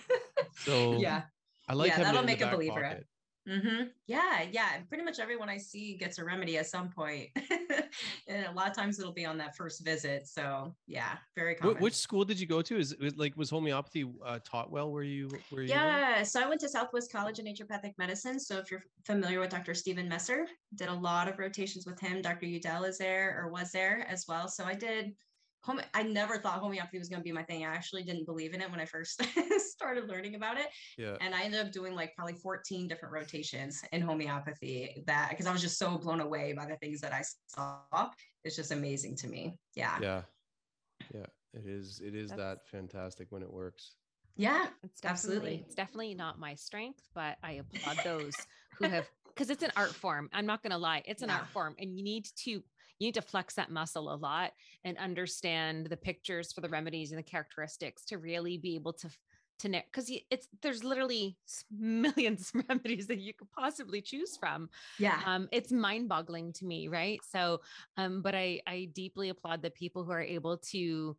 [0.54, 1.24] So yeah.
[1.68, 2.82] I like Yeah, that'll it in the make a believer.
[2.82, 3.08] pocket.
[3.48, 4.76] hmm Yeah, yeah.
[4.76, 7.30] and Pretty much everyone I see gets a remedy at some point.
[8.28, 10.28] and a lot of times it'll be on that first visit.
[10.28, 11.78] So yeah, very common.
[11.78, 12.78] Wh- which school did you go to?
[12.78, 15.76] Is it like was homeopathy uh, taught well where you where you were?
[15.76, 18.40] Yeah, so I went to Southwest College of Naturopathic Medicine.
[18.40, 19.74] So if you're familiar with Dr.
[19.74, 22.22] Stephen Messer, did a lot of rotations with him.
[22.22, 22.46] Dr.
[22.46, 24.48] Udell is there or was there as well.
[24.48, 25.16] So I did
[25.64, 25.80] home.
[25.94, 27.64] I never thought homeopathy was going to be my thing.
[27.66, 29.22] I actually didn't believe in it when I first
[29.60, 30.68] started learning about it.
[30.98, 31.18] Yeah.
[31.22, 35.52] And I ended up doing like probably 14 different rotations in homeopathy that because I
[35.52, 38.10] was just so blown away by the things that I saw.
[38.44, 39.56] It's just amazing to me.
[39.76, 39.98] Yeah.
[40.02, 40.22] Yeah.
[41.14, 41.26] Yeah.
[41.54, 43.94] It is it is That's- that fantastic when it works.
[44.38, 44.68] Yeah.
[44.84, 45.64] It's definitely, Absolutely.
[45.66, 48.34] it's definitely not my strength, but I applaud those
[48.80, 50.30] who have because it's an art form.
[50.34, 51.38] I'm not gonna lie, it's an Yeah.
[51.40, 52.64] art form, and you need to
[53.02, 54.52] you need to flex that muscle a lot
[54.84, 59.10] and understand the pictures for the remedies and the characteristics to really be able to
[59.58, 61.36] to know because it's there's literally
[61.76, 64.70] millions of remedies that you could possibly choose from.
[65.00, 65.20] Yeah.
[65.26, 67.20] um, it's mind-boggling to me right?
[67.32, 67.62] So
[67.98, 71.18] um, but i i deeply applaud the people who are able to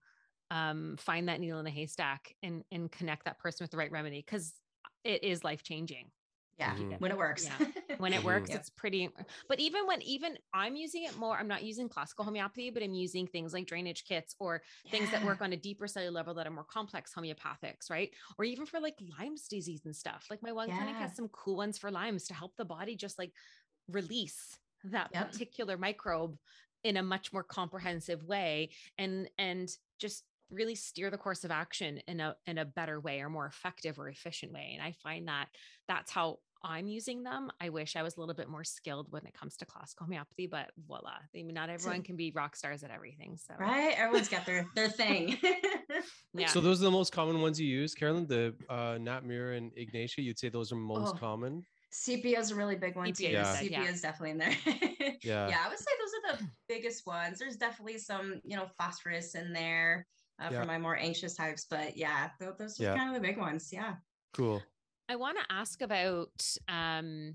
[0.52, 3.90] um, find that needle in a haystack and and connect that person with the right
[3.90, 4.52] remedy because
[5.02, 6.10] it is life-changing
[6.62, 6.74] Yeah.
[6.76, 7.00] Mhm.
[7.00, 7.44] When it works.
[7.44, 7.66] Yeah.
[7.98, 8.56] when it works Yeah.
[8.56, 9.10] it's pretty
[9.48, 12.94] but even when even i'm using it more i'm not using classical homeopathy but i'm
[12.94, 16.46] using things like drainage kits or things that work on a deeper cellular level that
[16.46, 20.52] are more complex homeopathics right or even for like lyme's disease and stuff like my
[20.52, 23.32] one clinic has some cool ones for lyme's to help the body just like
[23.88, 25.32] release that Yep.
[25.32, 26.36] particular microbe
[26.82, 29.68] in a much more comprehensive way and and
[30.00, 33.46] just really steer the course of action in a in a better way or more
[33.46, 35.46] effective or efficient way and i find that
[35.88, 37.50] that's how I'm using them.
[37.60, 40.46] I wish I was a little bit more skilled when it comes to classical homeopathy,
[40.46, 41.10] but voila.
[41.34, 43.36] I mean, not everyone can be rock stars at everything.
[43.36, 43.94] So right.
[43.98, 45.38] Everyone's got their their thing.
[46.34, 46.46] yeah.
[46.46, 48.26] So those are the most common ones you use, Carolyn.
[48.26, 50.22] The uh, Nat Mur and Ignatia.
[50.22, 51.18] You'd say those are most Oh.
[51.18, 51.64] common.
[51.90, 53.14] Sepia is a really big one too.
[53.24, 53.90] Sepia, you said, Sepia yeah.
[53.90, 54.56] is definitely in there.
[55.24, 55.48] Yeah.
[55.48, 57.38] yeah, I would say those are the biggest ones.
[57.38, 60.04] There's definitely some, you know, phosphorus in there
[60.40, 60.60] uh, Yeah.
[60.62, 62.96] for my more anxious types, but yeah, those are Yeah.
[62.96, 63.70] kind of the big ones.
[63.72, 63.96] Yeah.
[64.34, 64.60] Cool.
[65.08, 66.30] I want to ask about
[66.68, 67.34] um,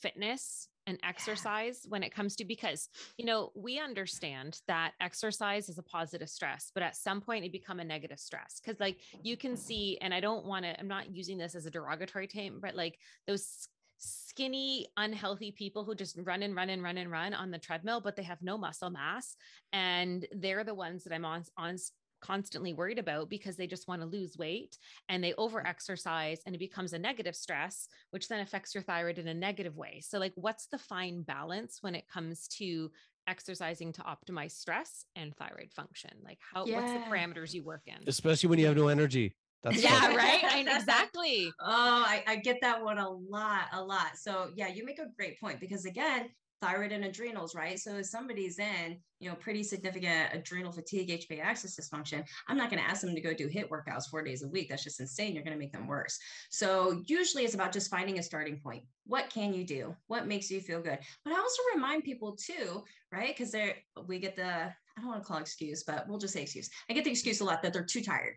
[0.00, 5.76] fitness and exercise when it comes to because you know we understand that exercise is
[5.76, 9.36] a positive stress but at some point it become a negative stress because like you
[9.36, 12.58] can see and i don't want to i'm not using this as a derogatory term
[12.58, 13.68] but like those
[13.98, 18.00] skinny unhealthy people who just run and run and run and run on the treadmill
[18.00, 19.36] but they have no muscle mass
[19.74, 21.76] and they're the ones that i'm on on
[22.20, 24.78] constantly worried about because they just want to lose weight
[25.08, 25.38] and they mm.
[25.38, 29.34] over exercise and it becomes a negative stress which then affects your thyroid in a
[29.34, 30.00] negative way.
[30.02, 32.90] So like what's the fine balance when it comes to
[33.26, 36.10] exercising to optimize stress and thyroid function?
[36.24, 37.96] Like how what's the parameters you work in?
[38.06, 39.36] Especially when you have no energy.
[39.62, 40.16] That's yeah tough.
[40.16, 40.44] right?
[40.44, 41.52] I know exactly.
[41.60, 44.16] Oh, I, I get that one a lot, a lot.
[44.16, 46.28] So yeah, you make a great point because again,
[46.60, 47.78] thyroid and adrenals, right?
[47.78, 52.70] So if somebody's in, you know, pretty significant adrenal fatigue, HPA axis dysfunction, I'm not
[52.70, 54.68] going to ask them to go do HIIT workouts four days a week.
[54.68, 55.34] That's just insane.
[55.34, 56.18] You're going to make them worse.
[56.50, 58.84] So usually it's about just finding a starting point.
[59.06, 59.94] What can you do?
[60.06, 60.98] What makes you feel good?
[61.24, 63.36] But I also remind people too, right?
[63.36, 66.42] Because they're we get the I don't want to call excuse, but we'll just say
[66.42, 66.68] excuse.
[66.90, 68.34] I get the excuse a lot that they're too tired,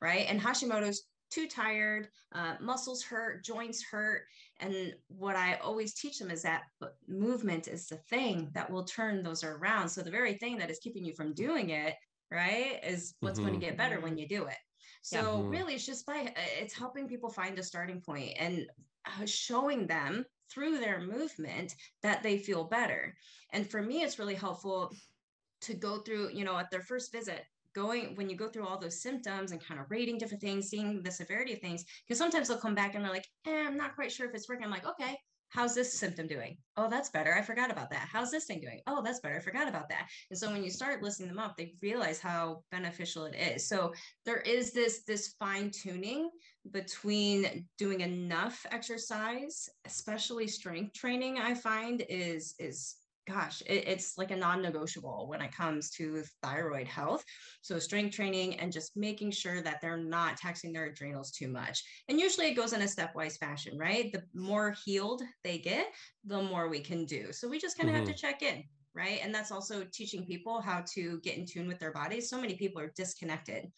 [0.00, 0.26] right?
[0.28, 4.22] And Hashimoto's too tired, uh, muscles hurt, joints hurt.
[4.60, 6.64] And what I always teach them is that
[7.06, 9.88] movement is the thing that will turn those around.
[9.88, 11.96] So the very thing that is keeping you from doing it,
[12.30, 13.60] right, is what's going Mhm.
[13.60, 14.58] to get better when you do it.
[15.02, 15.50] So Mhm.
[15.50, 18.66] really, it's just by uh, it's helping people find a starting point and
[19.04, 23.14] uh, showing them through their movement that they feel better.
[23.50, 24.92] And for me, it's really helpful
[25.62, 28.78] to go through, you know, at their first visit, going when you go through all
[28.78, 32.48] those symptoms and kind of rating different things, seeing the severity of things, because sometimes
[32.48, 34.64] they'll come back and they're like, eh, I'm not quite sure if it's working.
[34.64, 35.16] I'm like, okay,
[35.52, 36.56] how's this symptom doing?
[36.76, 37.34] Oh, that's better.
[37.34, 38.08] I forgot about that.
[38.10, 38.80] How's this thing doing?
[38.86, 39.36] Oh, that's better.
[39.36, 40.08] I forgot about that.
[40.30, 43.68] And so when you start listing them up, they realize how beneficial it is.
[43.68, 43.92] So
[44.24, 46.30] there is this this fine tuning
[46.70, 51.38] between doing enough exercise, especially strength training.
[51.38, 56.86] I find is is gosh, it, it's like a non-negotiable when it comes to thyroid
[56.86, 57.24] health.
[57.60, 61.82] So strength training and just making sure that they're not taxing their adrenals too much.
[62.08, 64.12] And usually it goes in a stepwise fashion, right?
[64.12, 65.86] The more healed they get,
[66.24, 67.32] the more we can do.
[67.32, 68.26] So we just kind of have to mm-hmm.
[68.26, 69.20] check in, right?
[69.22, 72.28] And that's also teaching people how to get in tune with their bodies.
[72.28, 73.70] So many people are disconnected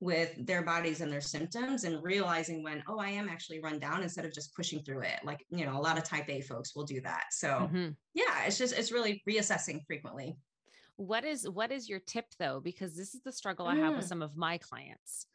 [0.00, 4.02] with their bodies and their symptoms and realizing when oh i am actually run down
[4.02, 5.20] instead of just pushing through it.
[5.24, 7.24] Like you know a lot of type a folks will do that.
[7.30, 7.96] So Mhm.
[8.14, 10.36] yeah it's just it's really reassessing frequently.
[10.96, 12.60] What is what is your tip though?
[12.60, 14.08] Because this is the struggle i have with Mm.
[14.08, 15.26] some of my clients.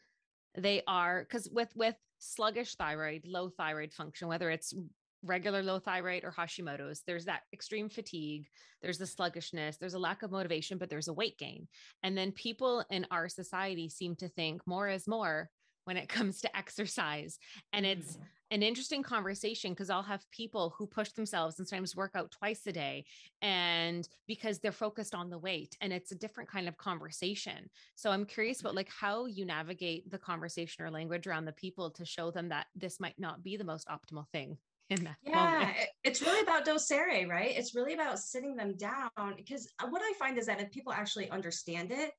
[0.56, 4.76] They are because with with sluggish thyroid low thyroid function whether it's
[5.24, 8.48] regular low thyroid or hashimoto's there's that extreme fatigue
[8.82, 11.68] there's the sluggishness there's a lack of motivation but there's a weight gain
[12.04, 15.50] and then people in our society seem to think more is more
[15.86, 17.38] when it comes to exercise
[17.74, 18.22] and it's Mm.
[18.52, 22.68] an interesting conversation because I'll have people who push themselves and sometimes work out twice
[22.68, 23.06] a day
[23.42, 27.70] and because they're focused on the weight and it's a different kind of conversation.
[27.96, 31.92] So I'm curious about like how you navigate the conversation or language around the people
[31.92, 34.58] to show them that this might not be the most optimal thing
[34.92, 35.78] in that yeah moment.
[36.04, 37.54] it's really about docere right?
[37.56, 40.94] It's really about sitting them down because uh, what i find is that if people
[40.94, 42.12] actually understand it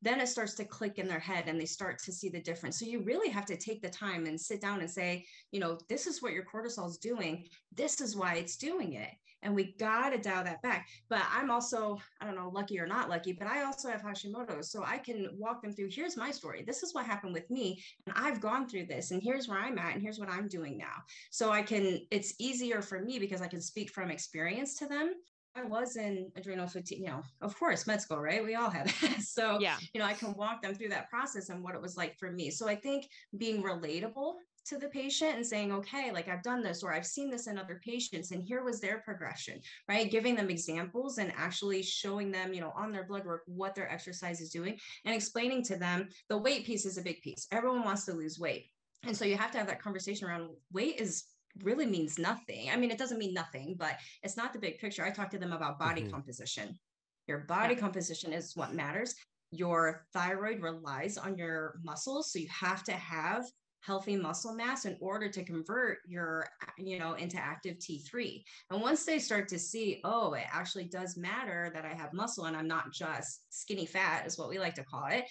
[0.00, 2.78] then it starts to click in their head and they start to see the difference.
[2.78, 5.78] So you really have to take the time and sit down and say you know
[5.88, 7.44] this is what your cortisol is doing.
[7.74, 9.10] This is why it's doing it
[9.42, 10.88] and we got to dial that back.
[11.08, 14.70] But i'm also i don't know lucky or not lucky but i also have hashimoto's
[14.70, 16.64] so i can walk them through here's my story.
[16.66, 19.78] This is what happened with me and i've gone through this and here's where i'm
[19.78, 20.96] at and here's what i'm doing now.
[21.30, 25.14] So i can it's easier for me because i can speak from experience to them.
[25.56, 28.44] I was in adrenal fatigue you know of course med school right?
[28.44, 29.20] We all had that.
[29.38, 29.76] So Yeah.
[29.92, 32.30] you know i can walk them through that process and what it was like for
[32.30, 32.50] me.
[32.50, 34.34] So i think being relatable
[34.68, 37.58] to the patient and saying okay like i've done this or i've seen this in
[37.58, 42.52] other patients and here was their progression right giving them examples and actually showing them
[42.52, 46.08] you know on their blood work what their exercise is doing and explaining to them
[46.28, 48.70] the weight piece is a big piece everyone wants to lose weight
[49.04, 51.24] and so you have to have that conversation around weight is
[51.62, 52.70] really means nothing.
[52.70, 55.04] I mean, it doesn't mean nothing, but it's not the big picture.
[55.04, 56.10] I talk to them about body Mhm.
[56.10, 56.78] composition.
[57.26, 59.14] Your body composition is what matters.
[59.50, 62.32] Your thyroid relies on your muscles.
[62.32, 63.44] So you have to have
[63.80, 66.46] healthy muscle mass in order to convert your
[66.78, 71.16] you know into active t3 and once they start to see oh it actually does
[71.16, 74.74] matter that i have muscle and i'm not just skinny fat is what we like
[74.74, 75.24] to call it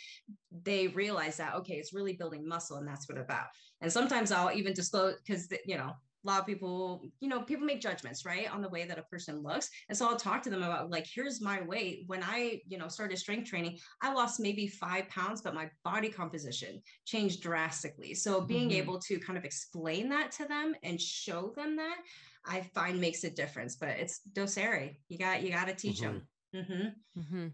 [0.63, 3.45] they realize that okay it's really building muscle and that's what about.
[3.81, 5.91] And sometimes i'll even disclose because you know
[6.27, 9.03] a lot of people, you know, people make judgments, right, on the way that a
[9.03, 9.69] person looks.
[9.87, 12.03] And so I'll talk to them about, like, here's my weight.
[12.07, 16.09] When I, you know, started strength training, I lost maybe five pounds, but my body
[16.09, 18.13] composition changed drastically.
[18.13, 18.79] So being mm-hmm.
[18.79, 21.97] able to kind of explain that to them and show them that,
[22.45, 23.77] I find makes a difference.
[23.77, 24.97] But it's docere.
[25.07, 26.19] You got, you got to teach mm-hmm.
[26.53, 26.95] them.
[27.15, 27.19] Mm-hmm.
[27.21, 27.47] Mm-hmm.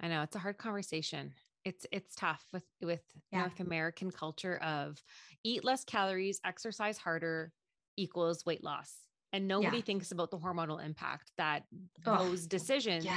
[0.00, 1.32] I know it's a hard conversation
[1.64, 3.02] it's it's tough with with
[3.32, 3.40] yeah.
[3.40, 5.02] North American culture of
[5.44, 7.52] eat less calories, exercise harder
[7.96, 8.92] equals weight loss.
[9.32, 9.82] And nobody yeah.
[9.82, 11.64] thinks about the hormonal impact that
[12.06, 13.16] oh, those decisions yeah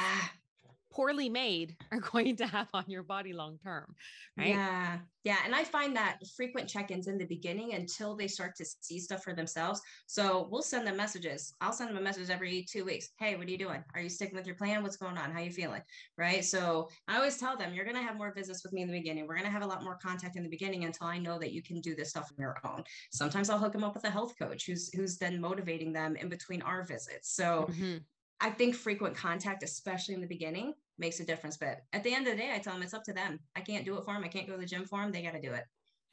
[0.98, 3.96] poorly made are going to have on your body long term
[4.38, 4.48] right?
[4.48, 8.66] Yeah yeah and i find that frequent check-ins in the beginning until they start to
[8.82, 9.82] see stuff for themselves.
[10.08, 11.54] So we'll send them messages.
[11.62, 13.10] I'll send them a message every two weeks.
[13.20, 13.84] Hey what are you doing?
[13.94, 14.82] Are you sticking with your plan?
[14.82, 15.32] What's going on?
[15.32, 15.82] How you feeling?
[16.18, 16.44] Right?
[16.44, 18.98] So i always tell them you're going to have more visits with me in the
[18.98, 19.28] beginning.
[19.28, 21.52] We're going to have a lot more contact in the beginning until i know that
[21.52, 22.84] you can do this stuff on your own.
[23.12, 26.28] Sometimes i'll hook them up with a health coach who's who's then motivating them in
[26.30, 27.36] between our visits.
[27.36, 27.98] So mm-hmm.
[28.40, 31.58] I think frequent contact, especially in the beginning, makes a difference.
[31.58, 33.40] But at the end of the day, I tell them it's up to them.
[33.56, 34.24] I can't do it for them.
[34.24, 35.12] I can't go to the gym for them.
[35.12, 35.64] They got to do it.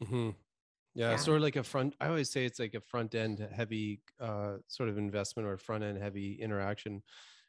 [0.02, 0.30] Mm-hmm.
[0.94, 1.94] Yeah, yeah, sort of like a front.
[2.00, 5.82] I always say it's like a front end heavy uh, sort of investment or front
[5.82, 7.02] end heavy interaction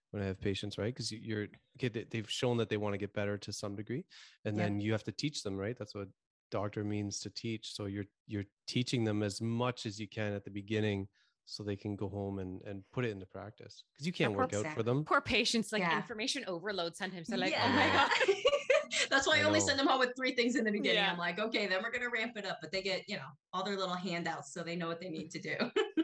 [0.09, 0.93] when I have patients, right?
[0.93, 1.47] Because you're
[1.79, 4.03] they've shown that they want to get better to some degree,
[4.45, 4.63] and yeah.
[4.63, 5.77] then you have to teach them, right?
[5.77, 6.07] That's what
[6.49, 7.75] doctor means to teach.
[7.75, 11.07] So you're you're teaching them as much as you can at the beginning
[11.45, 14.53] so they can go home and and put it into practice because you can't work
[14.53, 15.95] out for them poor patients like yeah.
[15.95, 17.65] information overload sometimes they're like yeah.
[17.65, 18.35] oh my god
[19.09, 21.11] that's why I, I only send them home with three things in the beginning yeah.
[21.11, 23.63] i'm like okay then we're gonna ramp it up but they get you know all
[23.63, 25.55] their little handouts so they know what they need to do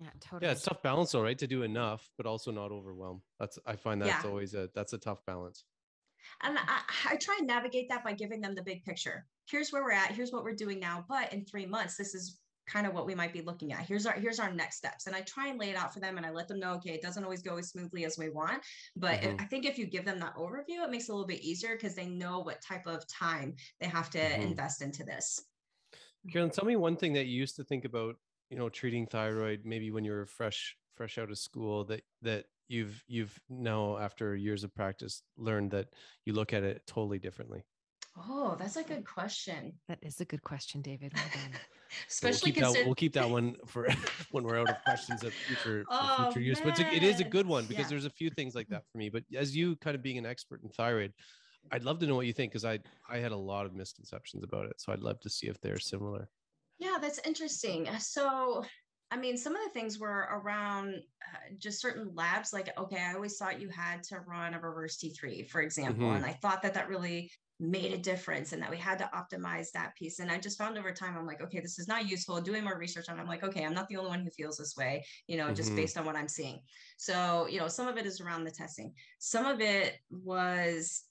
[0.00, 3.22] yeah totally yeah it's tough balance though right to do enough but also not overwhelm
[3.38, 5.64] that's i find that's always a that's a tough balance
[6.42, 9.26] and I, I, try and navigate that by giving them the big picture.
[9.46, 10.10] Here's where we're at.
[10.10, 11.04] Here's what we're doing now.
[11.08, 13.80] But in three months, this is kind of what we might be looking at.
[13.86, 16.16] Here's our here's our next steps, and I try and lay it out for them,
[16.16, 18.62] and I let them know, okay, it doesn't always go as smoothly as we want,
[18.96, 19.30] but mm-hmm.
[19.30, 21.42] it, I think if you give them that overview, it makes it a little bit
[21.42, 24.42] easier because they know what type of time they have to mm-hmm.
[24.42, 25.40] invest into this.
[26.32, 28.16] Carolyn, tell me one thing that you used to think about,
[28.50, 32.46] you know, treating thyroid, maybe when you were fresh fresh out of school, that that
[32.68, 35.88] you've you've now after years of practice learned that
[36.24, 37.64] you look at it totally differently.
[38.16, 39.72] Oh, that's a good question.
[39.88, 41.12] That is a good question, David.
[41.14, 41.60] Well done.
[42.08, 43.88] Especially we'll keep, that, we'll keep that one for
[44.30, 46.60] when we're out of questions at future, oh, future use.
[46.60, 47.90] But a, it is a good one because yeah.
[47.90, 49.08] there's a few things like that for me.
[49.08, 51.12] But as you kind of being an expert in thyroid,
[51.72, 54.44] I'd love to know what you think because I I had a lot of misconceptions
[54.44, 54.74] about it.
[54.78, 56.28] So I'd love to see if they're similar.
[56.78, 57.88] Yeah, that's interesting.
[57.98, 58.64] So
[59.10, 62.52] I mean, some of the things were around uh, just certain labs.
[62.52, 66.06] Like, okay, I always thought you had to run a reverse T3, for example.
[66.06, 66.16] Mm-hmm.
[66.16, 67.30] And I thought that that really
[67.60, 70.18] made a difference and that we had to optimize that piece.
[70.18, 72.40] And I just found over time, I'm like, okay, this is not useful.
[72.40, 74.76] Doing more research on, I'm like, okay, I'm not the only one who feels this
[74.76, 75.54] way, you know, mm-hmm.
[75.54, 76.60] just based on what I'm seeing.
[76.96, 78.92] So, you know, some of it is around the testing.
[79.18, 81.02] Some of it was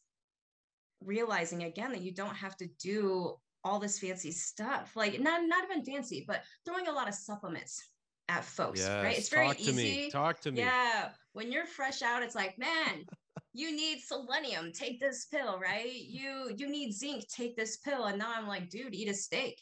[1.01, 5.63] realizing again that you don't have to do all this fancy stuff, like not not
[5.63, 7.81] even fancy, but throwing a lot of supplements
[8.29, 9.17] at folks, yes, right?
[9.17, 9.71] It's very talk easy.
[9.71, 10.09] To me.
[10.09, 10.59] Talk to me.
[10.59, 11.09] Yeah.
[11.33, 13.05] When you're fresh out, it's like, man,
[13.53, 15.93] you need selenium, take this pill, right?
[15.93, 18.05] You you need zinc, take this pill.
[18.05, 19.59] And now I'm like, dude, eat a steak.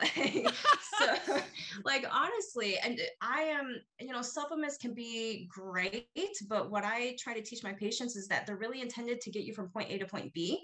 [0.16, 0.54] Like,
[0.98, 1.40] so
[1.84, 6.06] like honestly, and I am, you know, supplements can be great,
[6.48, 9.42] but what I try to teach my patients is that they're really intended to get
[9.42, 10.60] you from point A to point B.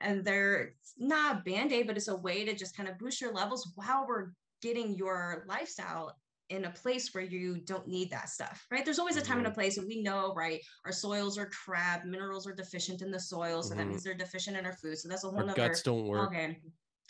[0.00, 3.32] And they're not a band-aid, but it's a way to just kind of boost your
[3.32, 4.32] levels while we're
[4.62, 6.16] getting your lifestyle
[6.50, 8.84] in a place where you don't need that stuff, right?
[8.84, 9.38] There's always a time mm-hmm.
[9.38, 9.60] and a mm-hmm.
[9.60, 10.60] place, and we know, right?
[10.84, 13.78] Our soils are crap, minerals are deficient in the soil, so mm-hmm.
[13.78, 14.98] that means they're deficient in our food.
[14.98, 16.30] So that's a whole our nother, guts don't work.
[16.30, 16.58] Okay.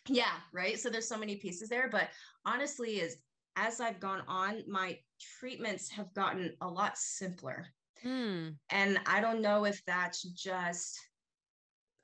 [0.09, 0.79] Yeah, right.
[0.79, 2.11] So there's so many pieces there, but
[2.45, 3.17] honestly, is
[3.57, 4.99] as I've gone on, my
[5.39, 7.67] treatments have gotten a lot simpler.
[8.05, 8.57] Mm.
[8.71, 10.99] And I don't know if that's just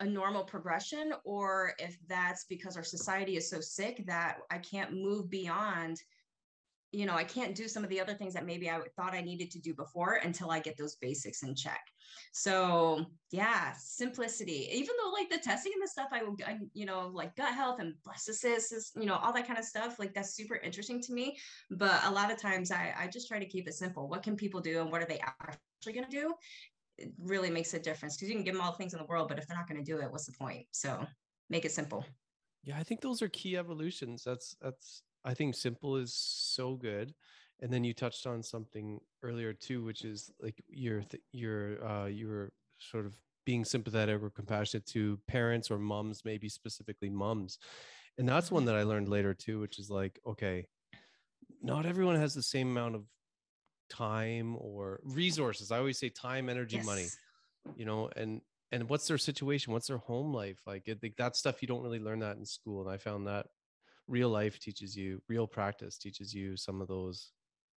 [0.00, 4.94] a normal progression or if that's because our society is so sick that I can't
[4.94, 6.00] move beyond
[6.92, 9.20] you know, I can't do some of the other things that maybe I thought I
[9.20, 11.80] needed to do before until I get those basics in check.
[12.32, 14.68] So yeah, simplicity.
[14.72, 17.78] Even though like the testing and the stuff, I, I you know, like gut health
[17.78, 21.38] and blastocystis, you know, all that kind of stuff, like that's super interesting to me.
[21.70, 24.08] But a lot of times I, I just try to keep it simple.
[24.08, 26.34] What can people do and what are they actually going to do?
[26.98, 29.06] It really makes a difference because you can give them all the things in the
[29.06, 30.66] world, but if they're not going to do it, what's the point?
[30.72, 31.06] So
[31.48, 32.04] make it simple.
[32.64, 34.22] Yeah, I think those are key evolutions.
[34.24, 37.14] That's that's I think simple is so good.
[37.60, 42.06] And then you touched on something earlier too, which is like you're th- you're uh
[42.06, 43.14] you're sort of
[43.44, 47.58] being sympathetic or compassionate to parents or moms, maybe specifically moms.
[48.18, 50.66] And that's one that I learned later too, which is like, okay,
[51.62, 53.04] not everyone has the same amount of
[53.90, 55.70] time or resources.
[55.70, 57.06] I always say time, energy, money
[57.76, 58.40] you know and
[58.72, 61.82] and what's their situation what's their home life like it, like that stuff you don't
[61.82, 63.46] really learn that in school and i found that
[64.10, 67.32] real life teaches you real practice teaches you some of those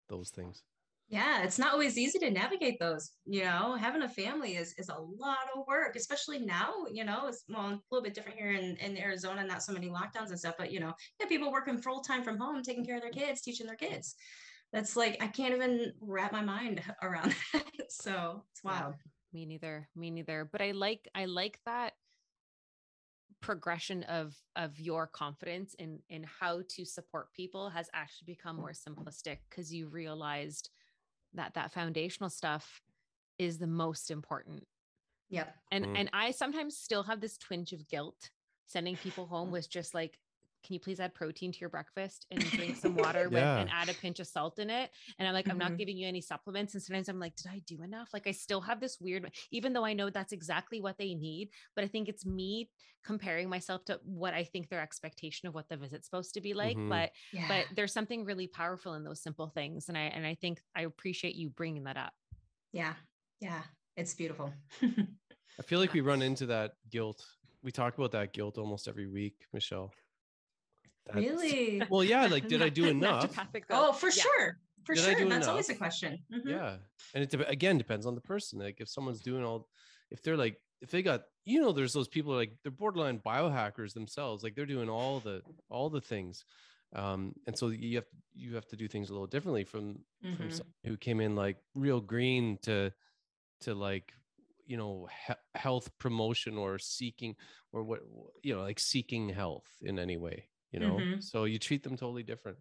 [0.08, 0.64] those things
[1.08, 3.10] Yeah, it's not always easy to navigate those.
[3.26, 6.86] You know, having a family is is a lot of work, especially now.
[6.90, 9.88] You know, it's well a little bit different here in, in Arizona, not so many
[9.90, 10.54] lockdowns and stuff.
[10.58, 13.42] But you know, yeah, people working full time from home, taking care of their kids,
[13.42, 14.14] teaching their kids.
[14.72, 17.90] That's like I can't even wrap my mind around that.
[17.90, 18.84] So it's Yeah.
[18.84, 18.94] wild.
[19.32, 19.88] Me neither.
[19.94, 20.44] Me neither.
[20.50, 21.94] But I like I like that
[23.42, 28.72] progression of of your confidence in in how to support people has actually become more
[28.72, 30.70] simplistic because you realized
[31.34, 32.80] that that foundational stuff
[33.38, 34.64] is the most important.
[35.30, 35.54] Yep.
[35.72, 35.96] And Mm.
[35.96, 38.30] and I sometimes still have this twinge of guilt
[38.66, 40.18] sending people home with just like
[40.62, 43.88] can you please add protein to your breakfast and drink some water with and add
[43.88, 44.90] a pinch of salt in it?
[45.18, 45.78] And I'm like, I'm not Mhm.
[45.78, 46.74] giving you any supplements.
[46.74, 48.10] And sometimes I'm like, did I do enough?
[48.12, 51.50] Like, I still have this weird, even though I know that's exactly what they need,
[51.74, 52.70] but I think it's me
[53.04, 56.54] comparing myself to what I think their expectation of what the visit's supposed to be
[56.54, 56.76] like.
[56.76, 56.88] Mhm.
[56.88, 57.48] But Yeah.
[57.48, 59.88] but there's something really powerful in those simple things.
[59.88, 62.14] And I and I think I appreciate you bringing that up.
[62.72, 62.94] yeah.
[63.40, 63.64] Yeah.
[63.96, 64.54] It's beautiful.
[65.58, 67.22] i feel like we run into that guilt
[67.62, 69.92] we talk about that guilt almost every week michelle
[71.06, 71.82] That's- really?
[71.90, 73.36] well yeah like did i do enough.
[73.70, 74.22] Oh, for Yeah.
[74.22, 74.58] sure.
[74.84, 75.14] For Did sure.
[75.14, 75.78] do That's always a enough?
[75.78, 76.18] question.
[76.32, 76.44] Mhm.
[76.46, 76.76] yeah
[77.14, 79.68] and it dep- again depends on the person like if someone's doing all
[80.10, 83.92] if they're like if they got you know there's those people like they're borderline biohackers
[83.94, 85.40] themselves like they're doing all the
[85.70, 86.44] all the things
[86.94, 90.48] um and so you have you have to do things a little differently from from
[90.48, 90.50] Mhm.
[90.52, 92.92] someone who came in like real green to
[93.60, 94.12] to like
[94.66, 97.34] you know he- health promotion or seeking
[97.72, 98.00] or what
[98.42, 101.22] you know like seeking health in any way you know Mhm.
[101.22, 102.58] so you treat them totally different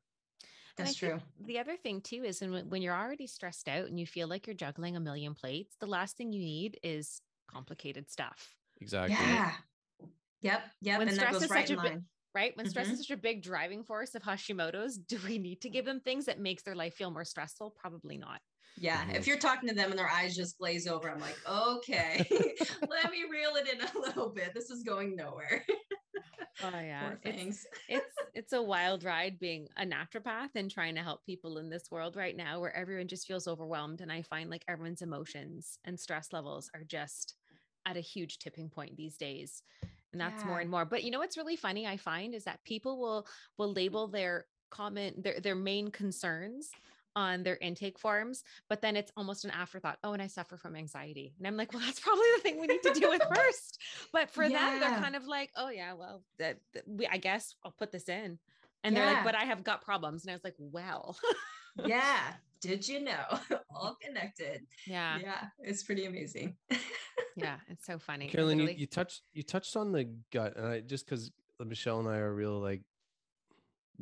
[0.77, 1.19] That's true.
[1.45, 4.47] The other thing too is when, when you're already stressed out and you feel like
[4.47, 9.53] you're juggling a million plates, the last thing you need is complicated stuff, exactly Yeah.
[10.41, 10.61] Yep.
[10.81, 10.99] Yep.
[10.99, 12.05] When and that stress goes is right such in a bit- line.
[12.33, 12.57] right?
[12.57, 12.91] When stress Mhm.
[12.93, 16.25] is such a big driving force of Hashimoto's, do we need to give them things
[16.25, 17.71] that makes their life feel more stressful?
[17.71, 18.41] Probably not.
[18.77, 19.05] Yeah.
[19.05, 19.15] Mhm.
[19.15, 22.25] If you're talking to them and their eyes just glaze over, I'm like, okay,
[22.89, 24.53] let me reel it in a little bit.
[24.55, 25.65] This is going nowhere.
[26.63, 27.11] Oh yeah.
[27.23, 31.69] It's, it's it's a wild ride being a naturopath and trying to help people in
[31.69, 34.01] this world right now where everyone just feels overwhelmed.
[34.01, 37.35] And I find like everyone's emotions and stress levels are just
[37.85, 39.63] at a huge tipping point these days.
[40.13, 40.85] And that's more and more.
[40.85, 43.27] But you know what's really funny I find is that people will
[43.57, 46.69] will label their comment their their main concerns
[47.15, 49.97] on their intake forms, but then it's almost an afterthought.
[50.03, 51.33] Oh, and I suffer from anxiety.
[51.37, 53.79] And I'm like, well, that's probably the thing we need to deal with first.
[54.13, 57.55] But for them, they're kind of like, oh yeah, well, that, that- we I guess
[57.63, 58.39] I'll put this in.
[58.83, 60.23] And they're like, but I have gut problems.
[60.23, 61.15] And I was like, well,
[61.85, 62.19] yeah.
[62.61, 63.39] Did you know?
[63.75, 64.61] All connected.
[64.85, 65.45] yeah, Yeah.
[65.59, 66.55] It's pretty amazing.
[67.35, 67.55] yeah.
[67.69, 68.25] It's so funny.
[68.25, 71.99] I Carolyn, you, you touched you touched on the gut, and I just because Michelle
[71.99, 72.81] and I are real like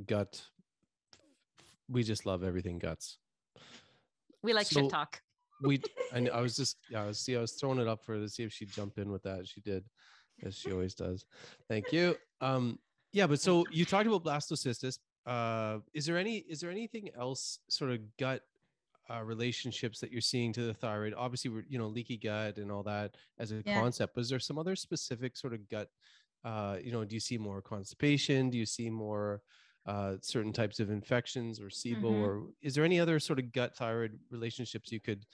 [0.06, 0.42] gut.
[1.90, 3.18] We just love everything guts.
[4.44, 5.22] we like so- shit talk.
[5.62, 5.82] We
[6.14, 8.22] and I was just yeah, I was see I was throwing it up for her
[8.22, 9.48] to see if she'd jump in with that.
[9.48, 9.84] She did,
[10.44, 11.26] as she always does.
[11.68, 12.16] Thank you.
[12.40, 12.80] Um,
[13.12, 15.00] yeah, but so you talked about blastocystis.
[15.26, 18.44] Uh, is there any is there anything else sort of gut
[19.12, 21.14] uh, relationships that you're seeing to the thyroid?
[21.18, 23.82] Obviously, we're you know leaky gut and all that as a Yeah.
[23.82, 24.16] concept.
[24.16, 25.90] But is there some other specific sort of gut?
[26.46, 28.50] Uh, you know, do you see more constipation?
[28.50, 29.42] Do you see more
[29.90, 32.04] uh, certain types of infections or SIBO?
[32.04, 32.12] Mhm.
[32.12, 35.26] Or is there any other sort of gut thyroid relationships you could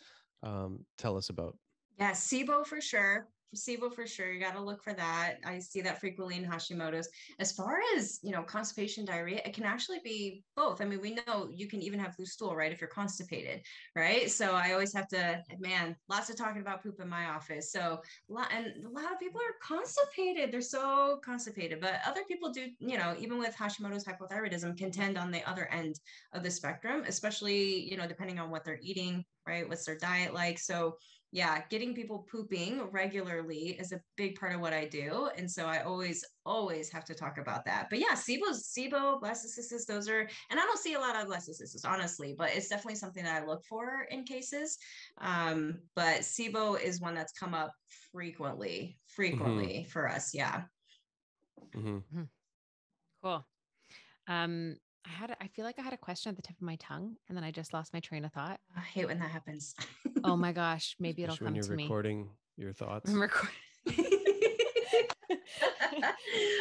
[0.44, 1.58] um, tell us about?
[1.98, 3.34] Yeah, SIBO for sure.
[3.56, 4.32] SIBO for sure.
[4.32, 5.38] You got to look for that.
[5.46, 7.10] I see that frequently in Hashimoto's.
[7.40, 10.82] As far as, you know, constipation, diarrhea, it can actually be both.
[10.82, 12.72] I mean, we know you can even have loose stool, right?
[12.72, 13.62] If you're constipated,
[13.96, 14.30] right?
[14.30, 17.72] So I always have to, man, lots of talking about poop in my office.
[17.72, 20.52] So, and a lot of people are constipated.
[20.52, 25.32] They're so constipated, but other people do, you know, even with Hashimoto's hypothyroidism, contend on
[25.32, 25.96] the other end
[26.34, 29.68] of the spectrum, especially, you know, depending on what they're eating, right?
[29.68, 30.60] What's their diet like?
[30.60, 30.98] So,
[31.36, 35.30] yeah, getting people pooping regularly is a big part of what I do.
[35.36, 37.88] And so I always, always have to talk about that.
[37.90, 41.84] But yeah, SIBO, SIBO, blastocystis, those are, and I don't see a lot of blastocystis,
[41.84, 44.78] honestly, but it's definitely something that I look for in cases.
[45.18, 47.74] Um, but SIBO is one that's come up
[48.14, 50.34] frequently, frequently for us.
[50.34, 50.64] Yeah.
[51.76, 52.02] Mhm.
[52.14, 52.30] Mhm.
[53.22, 53.46] Cool.
[54.28, 56.62] Um, I had, a, I feel like I had a question at the tip of
[56.62, 58.60] my tongue, and then I just lost my train of thought.
[58.76, 59.76] I hate when that happens.
[60.24, 61.84] Oh my gosh, maybe it'll Especially when you're to me.
[61.84, 63.10] recording your thoughts.
[63.12, 63.54] I'm recording.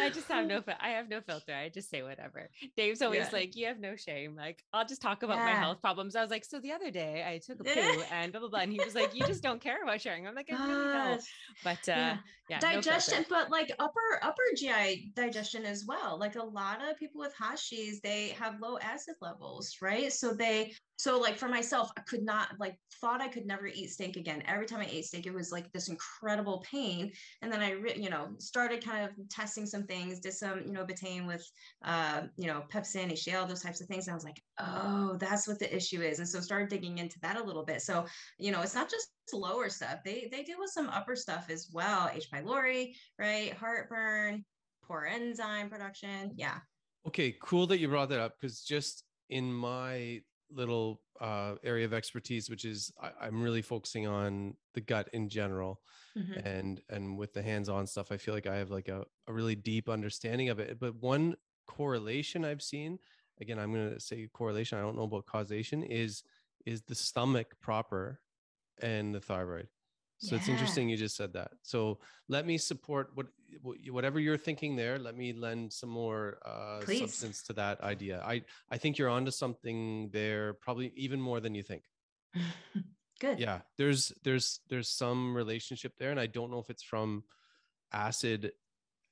[0.00, 1.54] I just have no, I have no filter.
[1.54, 2.50] I just say whatever.
[2.76, 3.28] Dave's always Yeah.
[3.32, 6.14] like, "You have no shame." Like, I'll just talk about my health problems.
[6.14, 8.60] I was like, "So the other day, I took a poo and blah blah blah,"
[8.60, 11.16] and he was like, "You just don't care about sharing." I'm like, "I really don't."
[11.16, 11.34] Gosh.
[11.62, 12.16] But uh, Yeah.
[12.48, 16.98] Yeah, no digestion but like upper upper gi digestion as well like a lot of
[16.98, 20.12] people with hashis they have low acid levels right?
[20.12, 23.90] So they so like for myself i could not like thought i could never eat
[23.90, 24.42] steak again.
[24.46, 27.96] Every time i ate steak it was like this incredible pain and then i re-
[27.96, 31.44] you know started kind of testing some things did some you know betaine with
[31.84, 35.48] uh you know pepsin hcl those types of things and i was like oh that's
[35.48, 37.80] what the issue is and so started digging into that a little bit.
[37.82, 38.06] So
[38.38, 41.70] you know it's not just lower stuff they they deal with some upper stuff as
[41.72, 44.44] well h pylori right heartburn
[44.82, 46.60] poor enzyme production yeah
[47.06, 51.92] Okay, cool that you brought that up because just in my little uh, area of
[51.92, 55.82] expertise, which is I, I'm really focusing on the gut in general,
[56.16, 56.44] Mhm.
[56.44, 59.54] and and with the hands-on stuff, I feel like I have like a, a really
[59.54, 60.78] deep understanding of it.
[60.78, 62.98] But one correlation I've seen,
[63.40, 64.78] again, I'm going to say correlation.
[64.78, 65.82] I don't know about causation.
[65.82, 66.22] Is
[66.64, 68.20] is the stomach proper
[68.82, 69.68] and the thyroid?
[70.18, 71.50] So it's interesting you just said that.
[71.62, 71.98] So
[72.28, 73.26] let me support what
[73.60, 74.98] what- whatever you're thinking there.
[74.98, 77.00] Let me lend some more uh, Please.
[77.00, 78.22] substance to that idea.
[78.24, 81.84] I I think you're onto something there, probably even more than you think.
[83.20, 87.24] good Yeah, there's there's there's some relationship there, and I don't know if it's from
[87.92, 88.52] acid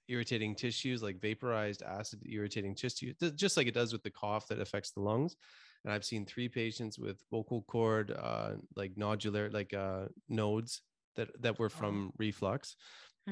[0.08, 4.60] irritating tissues, like vaporized acid irritating tissue, just like it does with the cough that
[4.60, 5.36] affects the lungs.
[5.84, 10.82] And I've seen three patients with vocal cord, uh, like nodular, like uh, nodes
[11.16, 12.76] that that were from reflux,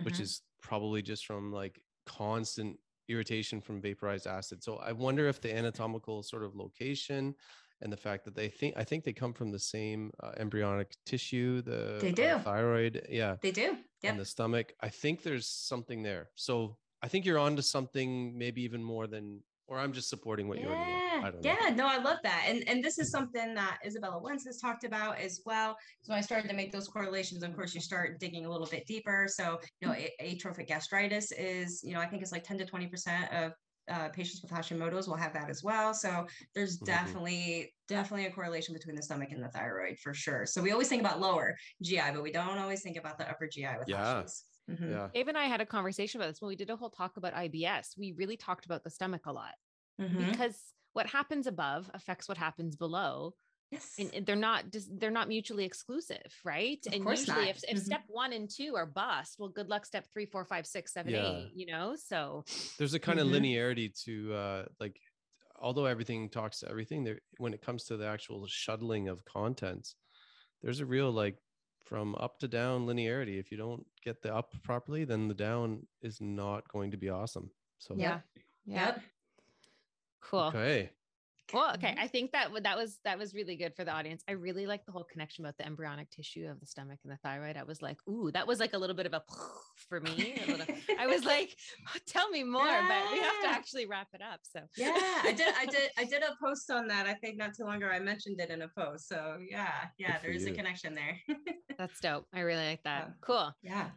[0.03, 0.25] which Mhm.
[0.25, 2.79] is probably just from like constant
[3.09, 4.63] irritation from vaporized acid.
[4.63, 7.35] So I wonder if the anatomical sort of location
[7.81, 10.97] and the fact that they think I think they come from the same uh, embryonic
[11.07, 12.41] tissue, the They uh, do.
[12.45, 14.75] thyroid, yeah, they do yep and the stomach.
[14.81, 16.31] I think there's something there.
[16.37, 20.61] So I think you're onto something maybe even more than, or I'm just supporting what
[20.61, 20.97] you already know.
[20.99, 21.57] yeah, I don't know.
[21.63, 24.85] yeah, no, I love that, and and this is something that Izabella Wentz has talked
[24.85, 25.77] about as well.
[26.03, 27.43] So I started to make those correlations.
[27.45, 29.27] Of course, you start digging a little bit deeper.
[29.31, 32.89] So you know, atrophic gastritis is, you know, I think it's like ten to twenty
[32.89, 33.53] percent of
[33.89, 35.95] uh, patients with Hashimoto's will have that as well.
[35.95, 36.87] So there's Mhm.
[36.87, 40.47] definitely definitely a correlation between the stomach and the thyroid for sure.
[40.47, 43.49] So we always think about lower GI, but we don't always think about the upper
[43.49, 44.23] GI with Yeah.
[44.23, 44.43] Hashis.
[44.71, 44.91] Mhm.
[44.91, 45.09] Yeah.
[45.13, 47.35] Dave and I had a conversation about this when we did a whole talk about
[47.35, 47.97] IBS.
[47.99, 49.55] We really talked about the stomach a lot
[50.01, 50.31] Mhm.
[50.31, 53.35] because what happens above affects what happens below.
[53.73, 54.01] Yes.
[54.01, 54.65] and they're not
[54.99, 57.49] they're not mutually exclusive right Of and usually not.
[57.51, 57.85] if, if Mhm.
[57.85, 61.15] step one and two are bust well good luck step three four five six seven,
[61.15, 61.43] eight.
[61.43, 61.49] Yeah.
[61.55, 62.43] you know so
[62.79, 65.01] There's a kind of linearity to uh, like,
[65.55, 69.95] although everything talks to everything, there when it comes to the actual shuttling of contents,
[70.63, 71.39] there's a real like
[71.85, 73.39] from up to down linearity.
[73.39, 77.09] If you don't get the up properly, then the down is not going to be
[77.09, 77.51] awesome.
[77.79, 77.99] So Yep.
[77.99, 78.21] yeah
[78.67, 79.01] Yep.
[80.21, 80.91] cool okay.
[81.53, 81.99] Well okay Mhm.
[81.99, 84.85] i think that that was that was really good for the audience i really like
[84.87, 87.83] the whole connection about the embryonic tissue of the stomach and the thyroid i was
[87.83, 89.23] like ooh that was like a little bit of a
[89.89, 90.67] for me little-
[90.99, 91.57] i was like
[92.07, 94.93] tell me more but we have to actually wrap it up so Yeah,
[95.23, 95.55] I did.
[95.59, 95.91] I did.
[95.99, 97.07] I did a post on that.
[97.07, 97.87] I think not too long ago.
[97.87, 99.09] I mentioned it in a post.
[99.09, 101.19] So yeah, yeah, for there is a connection there.
[101.79, 103.13] that's dope i really like that Yeah.
[103.23, 103.91] cool yeah.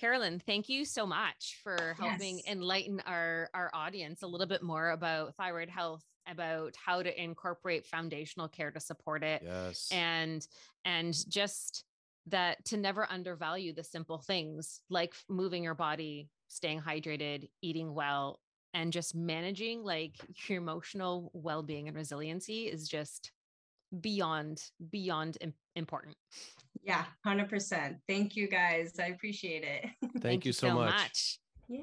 [0.00, 2.52] Carolyn, thank you so much for helping Yes.
[2.52, 7.86] enlighten our our audience a little bit more about thyroid health, about how to incorporate
[7.86, 9.88] foundational care to support it, Yes.
[9.92, 10.46] and
[10.84, 11.84] and just
[12.28, 18.40] that to never undervalue the simple things like moving your body, staying hydrated, eating well,
[18.74, 20.16] and just managing like
[20.48, 23.30] your emotional well-being and resiliency is just
[24.00, 24.60] beyond
[24.90, 25.38] beyond
[25.76, 26.16] important.
[26.82, 27.04] Yeah.
[27.24, 27.98] Hundred percent.
[28.08, 28.94] Thank you guys.
[29.00, 29.86] I appreciate it.
[30.20, 31.38] Thank, you so, much.
[31.68, 31.82] Yay.